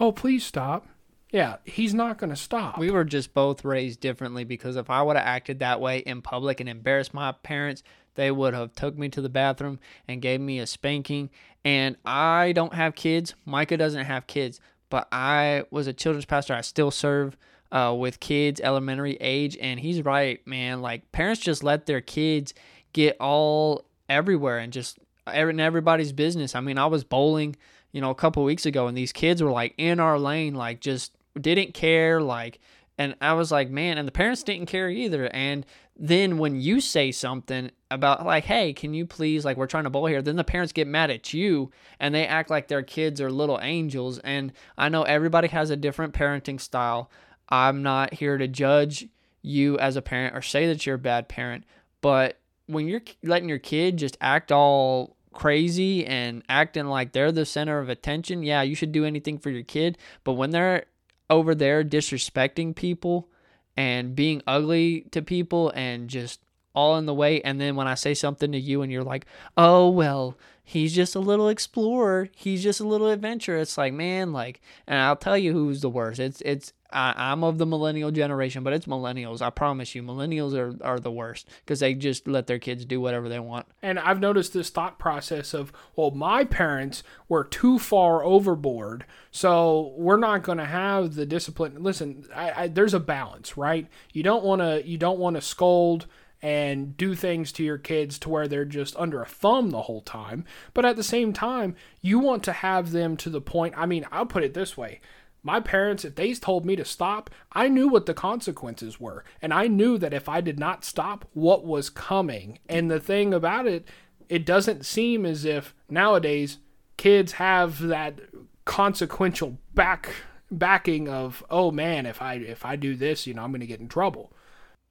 [0.00, 0.86] Oh, please stop.
[1.30, 2.78] Yeah, he's not going to stop.
[2.78, 6.22] We were just both raised differently because if I would have acted that way in
[6.22, 7.82] public and embarrassed my parents,
[8.14, 11.30] they would have took me to the bathroom and gave me a spanking.
[11.64, 13.34] And I don't have kids.
[13.44, 16.54] Micah doesn't have kids, but I was a children's pastor.
[16.54, 17.36] I still serve
[17.72, 20.80] uh, with kids elementary age, and he's right, man.
[20.82, 22.54] Like parents just let their kids
[22.94, 24.98] get all everywhere and just
[25.32, 26.54] in everybody's business.
[26.54, 27.56] I mean, I was bowling,
[27.92, 30.80] you know, a couple weeks ago, and these kids were like in our lane, like
[30.80, 32.60] just didn't care, like.
[32.96, 35.26] And I was like, man, and the parents didn't care either.
[35.34, 39.84] And then when you say something about like hey can you please like we're trying
[39.84, 42.82] to bowl here then the parents get mad at you and they act like their
[42.82, 47.10] kids are little angels and i know everybody has a different parenting style
[47.48, 49.06] i'm not here to judge
[49.42, 51.64] you as a parent or say that you're a bad parent
[52.00, 57.44] but when you're letting your kid just act all crazy and acting like they're the
[57.44, 60.84] center of attention yeah you should do anything for your kid but when they're
[61.28, 63.28] over there disrespecting people
[63.76, 66.40] and being ugly to people and just
[66.74, 67.40] all in the way.
[67.42, 71.14] And then when I say something to you and you're like, oh, well, he's just
[71.14, 72.28] a little explorer.
[72.34, 73.58] He's just a little adventurer.
[73.58, 76.20] It's like, man, like, and I'll tell you who's the worst.
[76.20, 79.42] It's, it's, I, am of the millennial generation, but it's millennials.
[79.42, 83.00] I promise you, millennials are, are the worst because they just let their kids do
[83.00, 83.66] whatever they want.
[83.82, 89.92] And I've noticed this thought process of, well, my parents were too far overboard, so
[89.96, 91.82] we're not going to have the discipline.
[91.82, 93.88] Listen, I, I, there's a balance, right?
[94.12, 96.06] You don't want to you don't want to scold
[96.44, 100.02] and do things to your kids to where they're just under a thumb the whole
[100.02, 100.44] time.
[100.74, 103.72] But at the same time, you want to have them to the point.
[103.76, 105.00] I mean, I'll put it this way
[105.44, 109.24] my parents, if they told me to stop, I knew what the consequences were.
[109.42, 112.58] And I knew that if I did not stop, what was coming.
[112.66, 113.86] And the thing about it,
[114.30, 116.58] it doesn't seem as if nowadays
[116.96, 118.20] kids have that
[118.64, 120.10] consequential back
[120.50, 123.66] backing of oh man if i if i do this you know i'm going to
[123.66, 124.32] get in trouble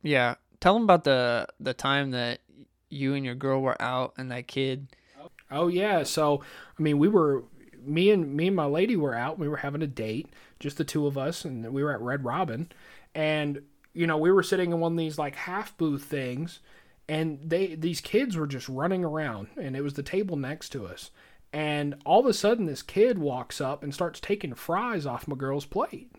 [0.01, 2.39] yeah tell them about the the time that
[2.89, 4.87] you and your girl were out and that kid
[5.49, 6.41] oh yeah so
[6.77, 7.43] i mean we were
[7.85, 9.39] me and me and my lady were out.
[9.39, 12.23] We were having a date, just the two of us, and we were at Red
[12.23, 12.71] Robin,
[13.13, 13.61] and
[13.93, 16.59] you know we were sitting in one of these like half booth things,
[17.07, 20.85] and they these kids were just running around, and it was the table next to
[20.85, 21.11] us,
[21.51, 25.35] and all of a sudden this kid walks up and starts taking fries off my
[25.35, 26.11] girl's plate,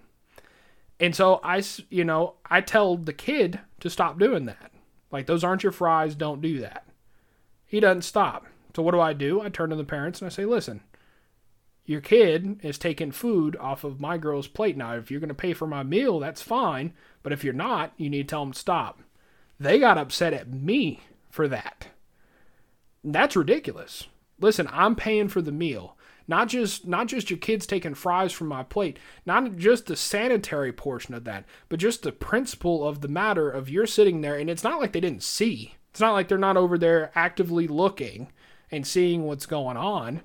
[1.01, 4.73] and so I you know I tell the kid to stop doing that,
[5.11, 6.87] like those aren't your fries, don't do that.
[7.67, 8.47] He doesn't stop.
[8.77, 9.41] So what do I do?
[9.41, 10.81] I turn to the parents and I say, listen
[11.87, 14.77] your kid is taking food off of my girl's plate.
[14.77, 16.95] Now, if you're going to pay for my meal, that's fine.
[17.23, 19.01] But if you're not, you need to tell them to stop.
[19.61, 21.89] They got upset at me for that.
[23.03, 24.07] That's ridiculous.
[24.41, 25.97] Listen, I'm paying for the meal.
[26.27, 30.73] Not just not just your kids taking fries from my plate, not just the sanitary
[30.73, 34.49] portion of that, but just the principle of the matter of you're sitting there and
[34.49, 35.75] it's not like they didn't see.
[35.91, 38.33] It's not like they're not over there actively looking
[38.71, 40.23] and seeing what's going on.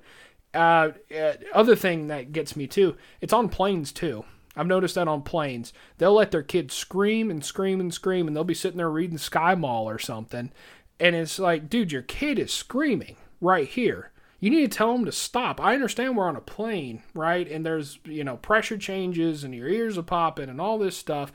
[0.52, 4.24] Uh, uh, other thing that gets me too, it's on planes too.
[4.56, 5.72] I've noticed that on planes.
[5.98, 9.18] They'll let their kids scream and scream and scream, and they'll be sitting there reading
[9.18, 10.50] Sky Mall or something.
[10.98, 14.10] And it's like, dude, your kid is screaming right here.
[14.40, 15.60] You need to tell them to stop.
[15.60, 17.48] I understand we're on a plane, right?
[17.50, 21.32] And there's, you know, pressure changes and your ears are popping and all this stuff.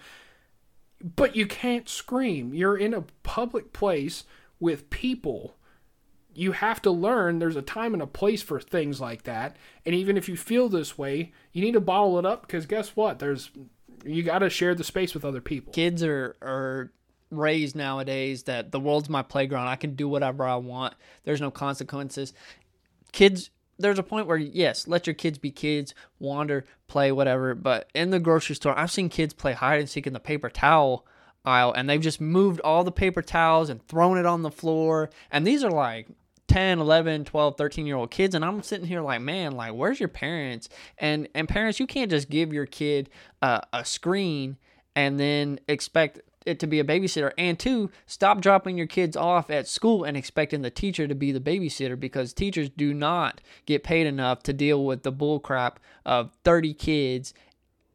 [1.15, 2.53] But you can't scream.
[2.53, 4.23] You're in a public place
[4.59, 5.55] with people
[6.35, 9.55] you have to learn there's a time and a place for things like that.
[9.85, 12.89] And even if you feel this way, you need to bottle it up because guess
[12.89, 13.19] what?
[13.19, 13.51] There's
[14.03, 15.73] you got to share the space with other people.
[15.73, 16.91] Kids are are
[17.31, 19.67] raised nowadays that the world's my playground.
[19.67, 20.93] I can do whatever I want.
[21.23, 22.33] There's no consequences.
[23.13, 27.55] Kids, there's a point where yes, let your kids be kids, wander, play, whatever.
[27.55, 30.49] But in the grocery store, I've seen kids play hide and seek in the paper
[30.49, 31.05] towel
[31.45, 35.09] aisle, and they've just moved all the paper towels and thrown it on the floor.
[35.31, 36.07] And these are like
[36.47, 39.99] 10 11 12 13 year old kids and i'm sitting here like man like where's
[39.99, 40.69] your parents?
[40.97, 43.09] And and parents you can't just give your kid
[43.41, 44.57] uh, a screen
[44.95, 47.31] and then expect it to be a babysitter.
[47.37, 51.31] And two stop dropping your kids off at school and expecting the teacher to be
[51.31, 55.79] the babysitter because teachers do not get paid enough to deal with the bull crap
[56.05, 57.33] of 30 kids.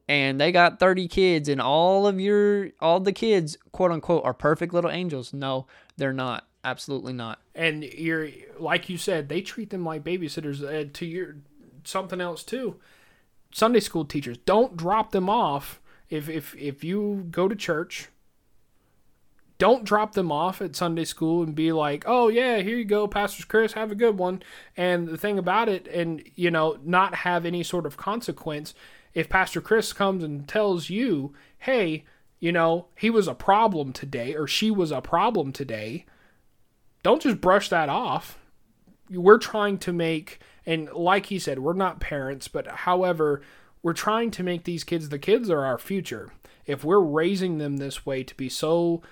[0.08, 4.34] And they got 30 kids and all of your all the kids quote unquote are
[4.34, 5.32] perfect little angels.
[5.32, 7.40] No they're not absolutely not.
[7.54, 11.36] And you're like you said they treat them like babysitters uh, to your
[11.84, 12.76] something else too.
[13.52, 18.08] Sunday school teachers don't drop them off if if if you go to church.
[19.58, 23.06] Don't drop them off at sunday school and be like oh yeah here you go
[23.06, 24.42] pastor chris have a good one.
[24.76, 28.74] And the thing about it and you know not have any sort of consequence
[29.12, 32.04] if pastor chris comes and tells you hey
[32.38, 36.06] you know he was a problem today or she was a problem today
[37.02, 38.38] don't just brush that off.
[39.10, 43.42] We're trying to make, and like he said, we're not parents, but however,
[43.82, 46.30] we're trying to make these kids, the kids are our future.
[46.66, 49.02] If we're raising them this way to be so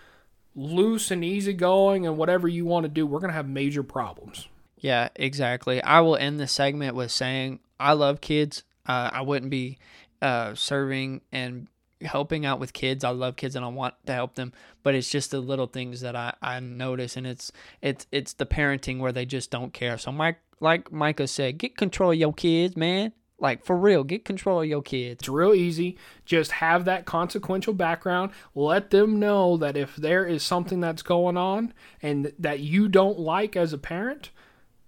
[0.55, 4.49] loose and easygoing and whatever you want to do, we're going to have major problems.
[4.79, 5.83] Yeah, exactly.
[5.83, 8.63] I will end this segment with saying I love kids.
[8.87, 9.79] Uh, I wouldn't be
[10.23, 11.69] uh, serving and
[12.03, 13.05] helping out with kids.
[13.05, 16.01] I love kids and I want to help them, but it's just the little things
[16.01, 19.99] that I, I notice and it's it's it's the parenting where they just don't care.
[19.99, 23.13] So Mike like Micah said, get control of your kids, man.
[23.41, 25.21] Like for real, get control of your kids.
[25.21, 25.97] It's real easy.
[26.25, 28.33] Just have that consequential background.
[28.55, 31.73] Let them know that if there is something that's going on
[32.03, 34.31] and that you don't like as a parent,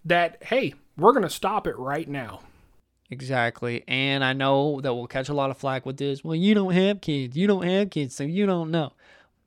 [0.05, 2.41] that hey, we're going to stop it right now.
[3.11, 3.83] Exactly.
[3.89, 6.23] And I know that we'll catch a lot of flack with this.
[6.23, 7.37] Well, you don't have kids.
[7.37, 8.93] You don't have kids, so you don't know.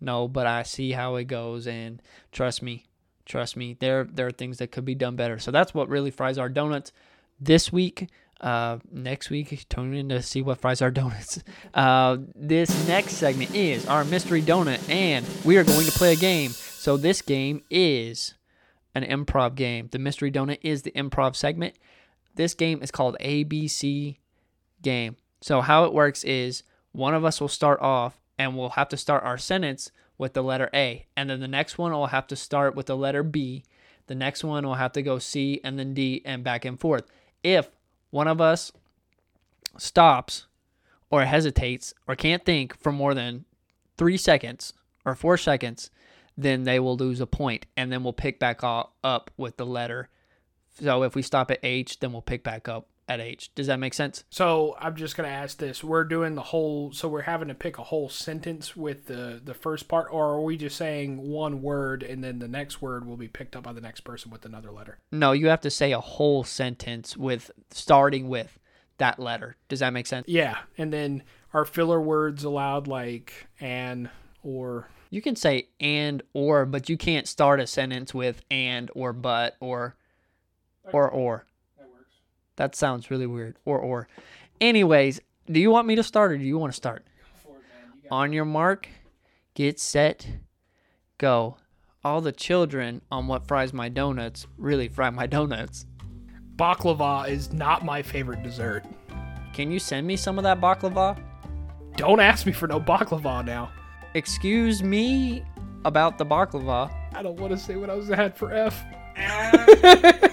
[0.02, 2.02] No, but I see how it goes and
[2.34, 2.86] trust me,
[3.26, 5.40] trust me, there there are things that could be done better.
[5.40, 6.92] So that's what really fries our donuts
[7.40, 8.10] this week.
[8.42, 11.42] Uh, next week, tune in to see what fries our donuts.
[11.74, 16.18] Uh, this next segment is our mystery donut, and we are going to play a
[16.18, 16.52] game.
[16.52, 18.36] So this game is
[18.94, 19.88] an improv game.
[19.92, 21.76] The mystery donut is the improv segment.
[22.36, 24.18] This game is called ABC
[24.82, 25.18] game.
[25.42, 28.98] So how it works is one of us will start off and we'll have to
[28.98, 32.36] start our sentence with the letter A, and then the next one will have to
[32.36, 33.64] start with the letter B.
[34.08, 37.06] The next one will have to go C and then D and back and forth.
[37.44, 37.70] If
[38.10, 38.72] one of us
[39.78, 40.46] stops
[41.10, 43.46] or hesitates or can't think for more than
[43.98, 44.74] three seconds
[45.04, 45.90] or four seconds,
[46.38, 50.10] then they will lose a point, and then we'll pick back up with the letter
[50.80, 53.54] so if we stop at H, then we'll pick back up at H.
[53.56, 54.24] Does that make sense?
[54.30, 57.78] So I'm just gonna ask this: We're doing the whole, so we're having to pick
[57.78, 62.04] a whole sentence with the the first part, or are we just saying one word
[62.04, 64.72] and then the next word will be picked up by the next person with another
[64.72, 65.00] letter?
[65.12, 68.60] No, you have to say a whole sentence with starting with
[68.98, 69.58] that letter.
[69.68, 70.28] Does that make sense?
[70.28, 74.10] Yeah, and then are filler words allowed, like and
[74.44, 74.88] or?
[75.10, 79.58] You can say and or, but you can't start a sentence with and or but
[79.60, 79.96] or
[80.92, 81.46] or or.
[81.78, 82.16] That works.
[82.56, 83.58] That sounds really weird.
[83.66, 84.08] Or or.
[84.60, 87.06] Anyways, do you want me to start or do you want to start?
[88.04, 88.88] It, on your mark,
[89.56, 90.28] get set,
[91.18, 91.58] go.
[92.04, 95.86] All the children on what fries my donuts really fry my donuts.
[96.56, 98.84] Baklava is not my favorite dessert.
[99.54, 101.22] Can you send me some of that baklava?
[101.96, 103.72] Don't ask me for no baklava now.
[104.16, 105.44] Excuse me
[105.86, 106.94] about the baklava.
[107.14, 108.84] I don't want to say what I was at for F.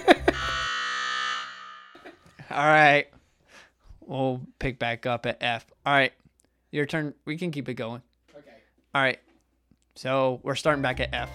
[2.51, 3.07] All right.
[4.01, 5.65] We'll pick back up at F.
[5.85, 6.13] All right.
[6.71, 7.13] Your turn.
[7.25, 8.01] We can keep it going.
[8.37, 8.51] Okay.
[8.93, 9.19] All right.
[9.95, 11.29] So we're starting back at F.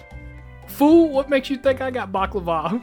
[0.67, 2.81] Fool, what makes you think I got baklava?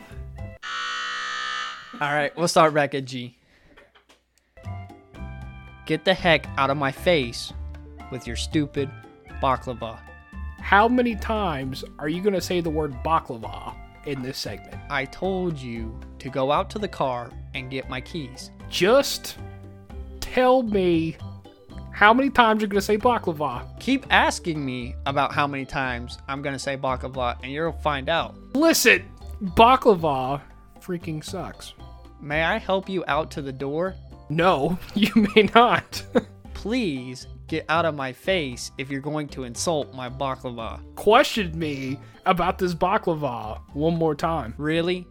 [2.00, 2.34] All right.
[2.36, 3.36] We'll start back at G.
[5.86, 7.52] Get the heck out of my face
[8.10, 8.90] with your stupid
[9.42, 9.98] baklava.
[10.60, 13.74] How many times are you going to say the word baklava
[14.06, 14.80] in this segment?
[14.88, 18.50] I told you to go out to the car and get my keys.
[18.68, 19.38] Just
[20.20, 21.16] tell me
[21.92, 23.78] how many times you're going to say baklava.
[23.80, 28.08] Keep asking me about how many times I'm going to say baklava, and you'll find
[28.08, 28.36] out.
[28.54, 29.04] Listen,
[29.42, 30.40] baklava
[30.80, 31.74] freaking sucks.
[32.20, 33.94] May I help you out to the door?
[34.28, 36.02] No, you may not.
[36.54, 40.80] Please Get out of my face if you're going to insult my baklava.
[40.94, 44.54] Questioned me about this baklava one more time.
[44.56, 45.06] Really?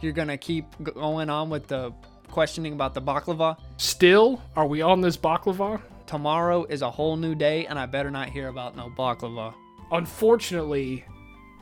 [0.00, 1.92] You're gonna keep going on with the
[2.30, 3.56] questioning about the baklava?
[3.78, 5.80] Still, are we on this baklava?
[6.06, 9.54] Tomorrow is a whole new day, and I better not hear about no baklava.
[9.90, 11.04] Unfortunately,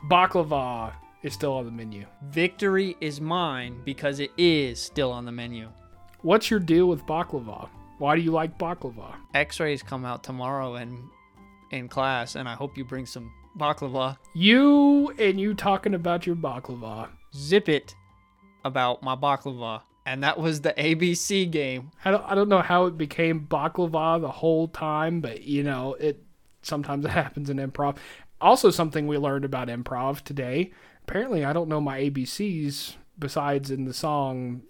[0.09, 2.05] baklava is still on the menu.
[2.29, 5.69] Victory is mine because it is still on the menu.
[6.21, 7.69] What's your deal with baklava?
[7.97, 9.15] Why do you like baklava?
[9.33, 11.09] X-rays come out tomorrow in
[11.71, 14.17] in class, and I hope you bring some baklava.
[14.33, 17.09] You and you talking about your baklava.
[17.35, 17.95] Zip it
[18.67, 19.81] about my baklava.
[20.05, 21.91] And that was the ABC game.
[22.05, 25.95] I don't, I don't know how it became baklava the whole time, but you know,
[25.95, 26.23] it
[26.61, 27.97] sometimes it happens in improv.
[28.39, 30.71] Also, something we learned about improv today.
[31.07, 34.61] Apparently, I don't know my ABCs besides in the song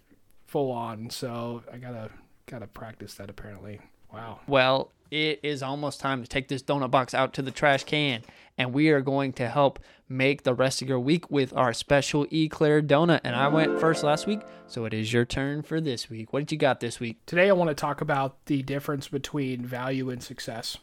[0.46, 2.10] full on, so I gotta
[2.46, 3.30] gotta practice that.
[3.30, 3.82] Apparently,
[4.12, 4.40] wow.
[4.48, 8.24] Well, it is almost time to take this donut box out to the trash can,
[8.58, 9.80] and we are going to help
[10.10, 13.22] make the rest of your week with our special Eclair donut.
[13.24, 16.34] And I went first last week, so it is your turn for this week.
[16.34, 17.26] What did you got this week?
[17.26, 20.78] Today, I want to talk about the difference between value and success.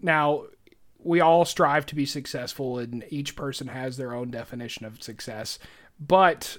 [0.00, 0.44] Now,
[1.02, 5.58] we all strive to be successful, and each person has their own definition of success.
[5.98, 6.58] But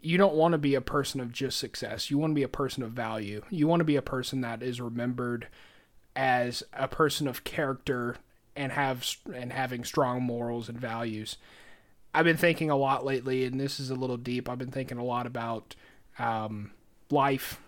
[0.00, 2.10] you don't want to be a person of just success.
[2.10, 3.42] You want to be a person of value.
[3.50, 5.48] You want to be a person that is remembered
[6.14, 8.16] as a person of character
[8.54, 11.36] and have and having strong morals and values.
[12.14, 14.48] I've been thinking a lot lately, and this is a little deep.
[14.48, 15.74] I've been thinking a lot about
[16.18, 16.70] um,
[17.10, 17.60] life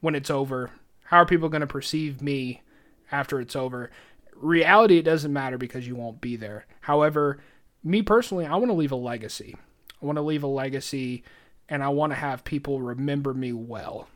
[0.00, 0.70] when it's over.
[1.04, 2.62] How are people going to perceive me
[3.10, 3.90] after it's over?
[4.34, 6.66] Reality, it doesn't matter because you won't be there.
[6.82, 7.38] However,
[7.82, 9.56] me personally, I want to leave a legacy.
[10.02, 11.24] I want to leave a legacy,
[11.68, 14.08] and I want to have people remember me well.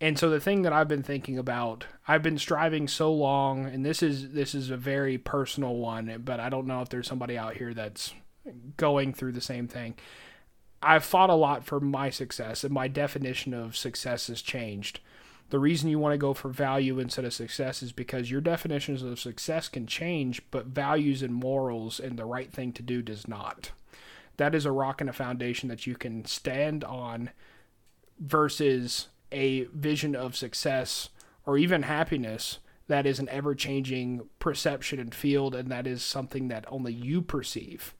[0.00, 3.86] And so the thing that I've been thinking about, I've been striving so long, and
[3.86, 7.38] this is this is a very personal one, but I don't know if there's somebody
[7.38, 8.12] out here that's
[8.76, 9.94] going through the same thing.
[10.82, 15.00] I've fought a lot for my success, and my definition of success has changed.
[15.50, 19.02] The reason you want to go for value instead of success is because your definitions
[19.02, 23.28] of success can change, but values and morals and the right thing to do does
[23.28, 23.70] not.
[24.36, 27.30] That is a rock and a foundation that you can stand on
[28.18, 31.08] versus a vision of success
[31.46, 36.48] or even happiness that is an ever changing perception and field, and that is something
[36.48, 37.94] that only you perceive.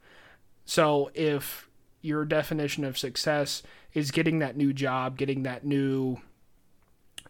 [0.65, 1.69] So if
[2.03, 3.63] your definition of success
[3.95, 6.19] is getting that new job, getting that new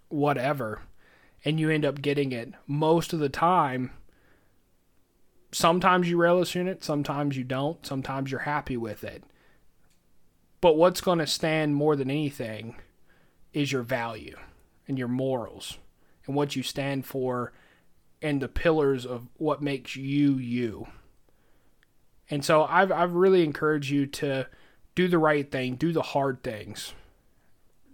[0.08, 0.82] whatever,
[1.44, 3.92] and you end up getting it most of the time,
[5.54, 9.22] sometimes you relish in it, sometimes you don't, sometimes you're happy with it.
[10.60, 12.76] But what's going to stand more than anything
[13.52, 14.36] is your value
[14.88, 15.78] and your morals
[16.26, 17.52] and what you stand for
[18.20, 20.88] and the pillars of what makes you you.
[22.30, 24.48] And so I've I've really encouraged you to
[24.94, 26.94] do the right thing, do the hard things.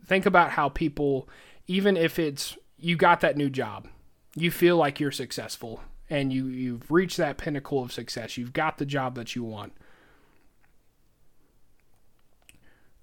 [0.07, 1.29] Think about how people
[1.67, 3.89] even if it's you got that new job,
[4.37, 8.37] you feel like you're successful and you you've reached that pinnacle of success.
[8.37, 9.73] You've got the job that you want.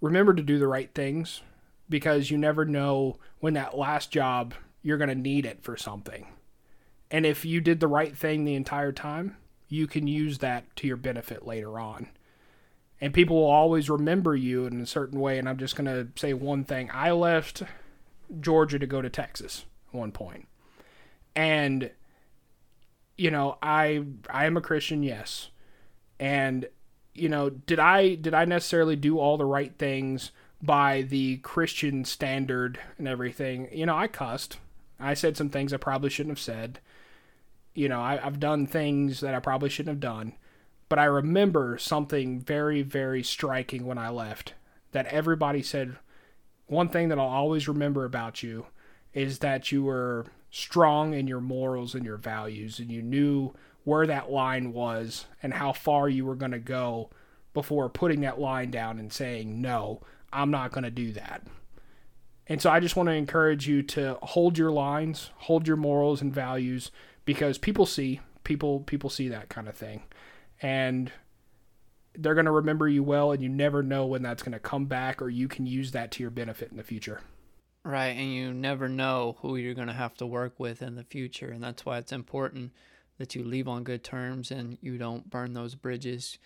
[0.02, 1.42] Remember to do the right things
[1.90, 4.54] because you never know when that last job
[4.84, 6.28] you're going to need it for something.
[7.10, 9.38] And if you did the right thing the entire time,
[9.70, 12.08] you can use that to your benefit later on.
[13.00, 15.38] And people will always remember you in a certain way.
[15.38, 16.90] And I'm just going to say one thing.
[16.94, 17.64] I left
[18.40, 20.48] Georgia to go to Texas at one point.
[21.36, 21.92] And
[23.18, 25.50] you know, I I am a Christian, yes.
[26.20, 26.68] And
[27.14, 32.06] you know, did I did I necessarily do all the right things by the Christian
[32.06, 33.70] standard and everything?
[33.72, 34.60] You know, I cussed.
[35.00, 36.80] I said some things I probably shouldn't have said.
[37.74, 40.34] You know, I, I've done things that I probably shouldn't have done.
[40.90, 44.54] But I remember something very, very striking when I left
[44.94, 45.98] that everybody said
[46.68, 48.68] one thing that I'll always remember about you
[49.14, 50.26] is that you were
[50.58, 53.54] strong in your morals and your values and you knew
[53.84, 57.12] where that line was and how far you were going to go
[57.54, 60.02] before putting that line down and saying, no,
[60.34, 61.44] I'm not going to do that.
[62.48, 66.24] And so I just want to encourage you to hold your lines, hold your morals
[66.24, 66.90] and values
[67.24, 70.04] because people see, people people see that kind of thing.
[70.60, 71.12] And
[72.16, 74.86] they're going to remember you well and you never know when that's going to come
[74.86, 77.22] back or you can use that to your benefit in the future.
[77.84, 81.06] Right, and you never know who you're going to have to work with in the
[81.06, 82.74] future, and that's why it's important
[83.18, 86.38] that you leave on good terms and you don't burn those bridges.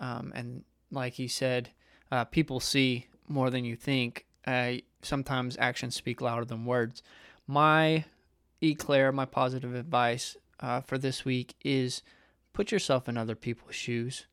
[0.00, 1.70] Um, and like he said,
[2.10, 4.26] uh, people see more than you think.
[4.46, 7.02] Uh, sometimes actions speak louder than words.
[7.46, 8.04] My
[8.62, 12.02] eclair my positive advice uh, for this week is
[12.52, 14.26] put yourself in other people's shoes.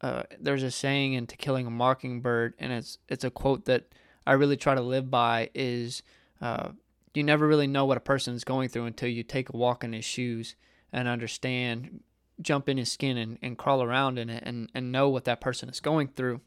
[0.00, 3.88] Uh, there's a saying in To Killing a Mockingbird, and it's it's a quote that
[4.28, 5.50] I really try to live by.
[5.54, 6.02] Is
[6.40, 6.68] uh,
[7.14, 9.82] you never really know what a person is going through until you take a walk
[9.82, 10.54] in his shoes
[10.92, 12.00] and understand,
[12.40, 15.40] jump in his skin and, and crawl around in it and, and know what that
[15.40, 16.40] person is going through.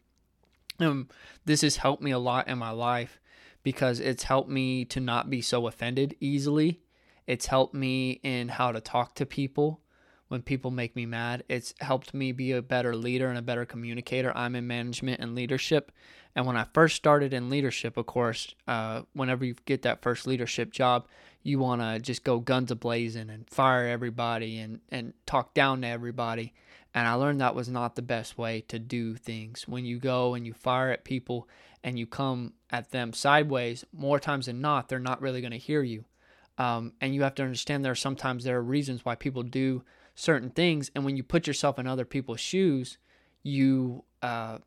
[0.80, 1.10] Um,
[1.46, 3.20] this has helped me a lot in my life
[3.64, 6.80] because it's helped me to not be so offended easily.
[7.28, 9.81] It's helped me in how to talk to people
[10.32, 11.44] when people make me mad.
[11.50, 14.32] It's helped me be a better leader and a better communicator.
[14.34, 15.92] I'm in management and leadership.
[16.34, 20.26] And when I first started in leadership, of course, uh, whenever you get that first
[20.26, 21.06] leadership job,
[21.44, 25.82] you want to just go guns a blazing and fire everybody and, and talk down
[25.82, 26.54] to everybody.
[26.94, 29.68] And I learned that was not the best way to do things.
[29.68, 31.50] When you go and you fire at people
[31.84, 35.58] and you come at them sideways, more times than not, they're not really going to
[35.58, 36.06] hear you.
[36.58, 39.84] Um, and you have to understand there are sometimes there are reasons why people do
[40.22, 43.00] certain things and when you put yourself in other people's shoes
[43.42, 44.60] you uh,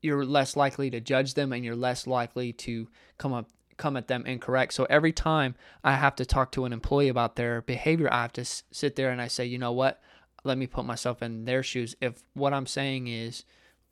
[0.00, 2.86] you're less likely to judge them and you're less likely to
[3.18, 4.72] come up come at them incorrect.
[4.72, 8.32] So every time i have to talk to an employee about their behavior i have
[8.34, 10.00] to s- sit there and i say you know what?
[10.44, 11.96] Let me put myself in their shoes.
[12.00, 13.44] If what i'm saying is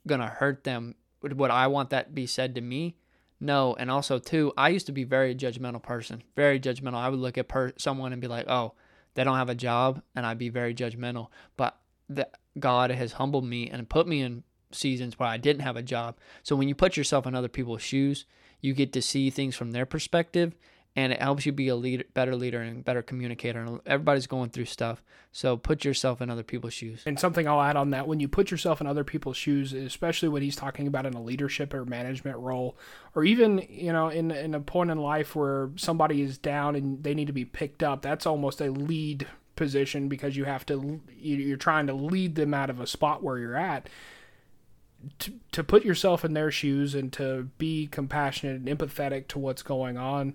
[0.07, 2.99] gonna hurt them would i want that be said to me?
[3.41, 3.75] No.
[3.75, 6.95] And also too i used to be very judgmental person very judgmental.
[6.95, 8.75] I would look at per- someone and be like oh
[9.21, 11.29] they don't have a job and I'd be very judgmental.
[11.59, 15.77] But that God has humbled me and put me in seasons where I didn't have
[15.77, 16.17] a job.
[16.43, 18.25] So when you put yourself in other people's shoes,
[18.63, 20.55] you get to see things from their perspective
[20.97, 23.61] and it helps you be a leader, better leader and better communicator.
[23.61, 27.03] And everybody's going through stuff, so put yourself in other people's shoes.
[27.07, 30.29] And something I'll add on that: when you put yourself in other people's shoes, especially
[30.29, 32.77] when he's talking about in a leadership or management role,
[33.15, 37.03] or even you know in in a point in life where somebody is down and
[37.05, 41.01] they need to be picked up, that's almost a lead position because you have to
[41.17, 43.89] you're trying to lead them out of a spot where you're at.
[45.21, 49.63] To, to put yourself in their shoes and to be compassionate and empathetic to what's
[49.63, 50.35] going on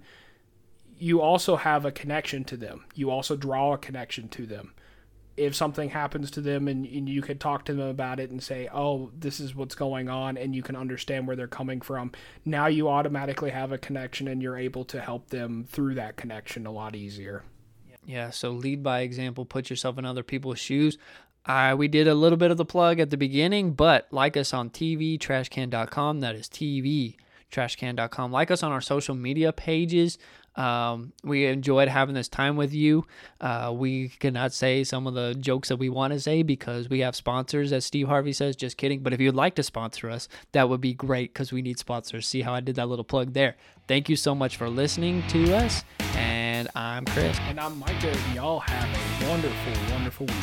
[0.97, 2.85] you also have a connection to them.
[2.95, 4.73] You also draw a connection to them.
[5.37, 8.41] If something happens to them and, and, you could talk to them about it and
[8.41, 12.13] say, oh, this is what's going on, and you can understand where they're coming from,
[12.45, 16.65] now you automatically have a connection and you're able to help them through that connection
[16.65, 17.43] a lot easier.
[18.05, 20.97] Yeah, so lead by example, put yourself in other people's shoes.
[21.45, 24.53] Uh, we did a little bit of the plug at the beginning, but like us
[24.53, 26.21] on TV, trashcan.com.
[26.21, 27.15] That is TV,
[27.51, 28.31] trashcan.com.
[28.31, 30.17] Like us on our social media pages.
[30.55, 33.05] Um, we enjoyed having this time with you.
[33.41, 36.99] Uh, we cannot say some of the jokes that we want to say because we
[36.99, 38.55] have sponsors, as Steve Harvey says.
[38.55, 39.01] Just kidding.
[39.01, 42.27] But if you'd like to sponsor us, that would be great because we need sponsors.
[42.27, 43.55] See how I did that little plug there.
[43.87, 45.83] Thank you so much for listening to us.
[46.15, 47.37] And I'm Chris.
[47.41, 48.17] And I'm Micah.
[48.33, 50.35] Y'all have a wonderful, wonderful week.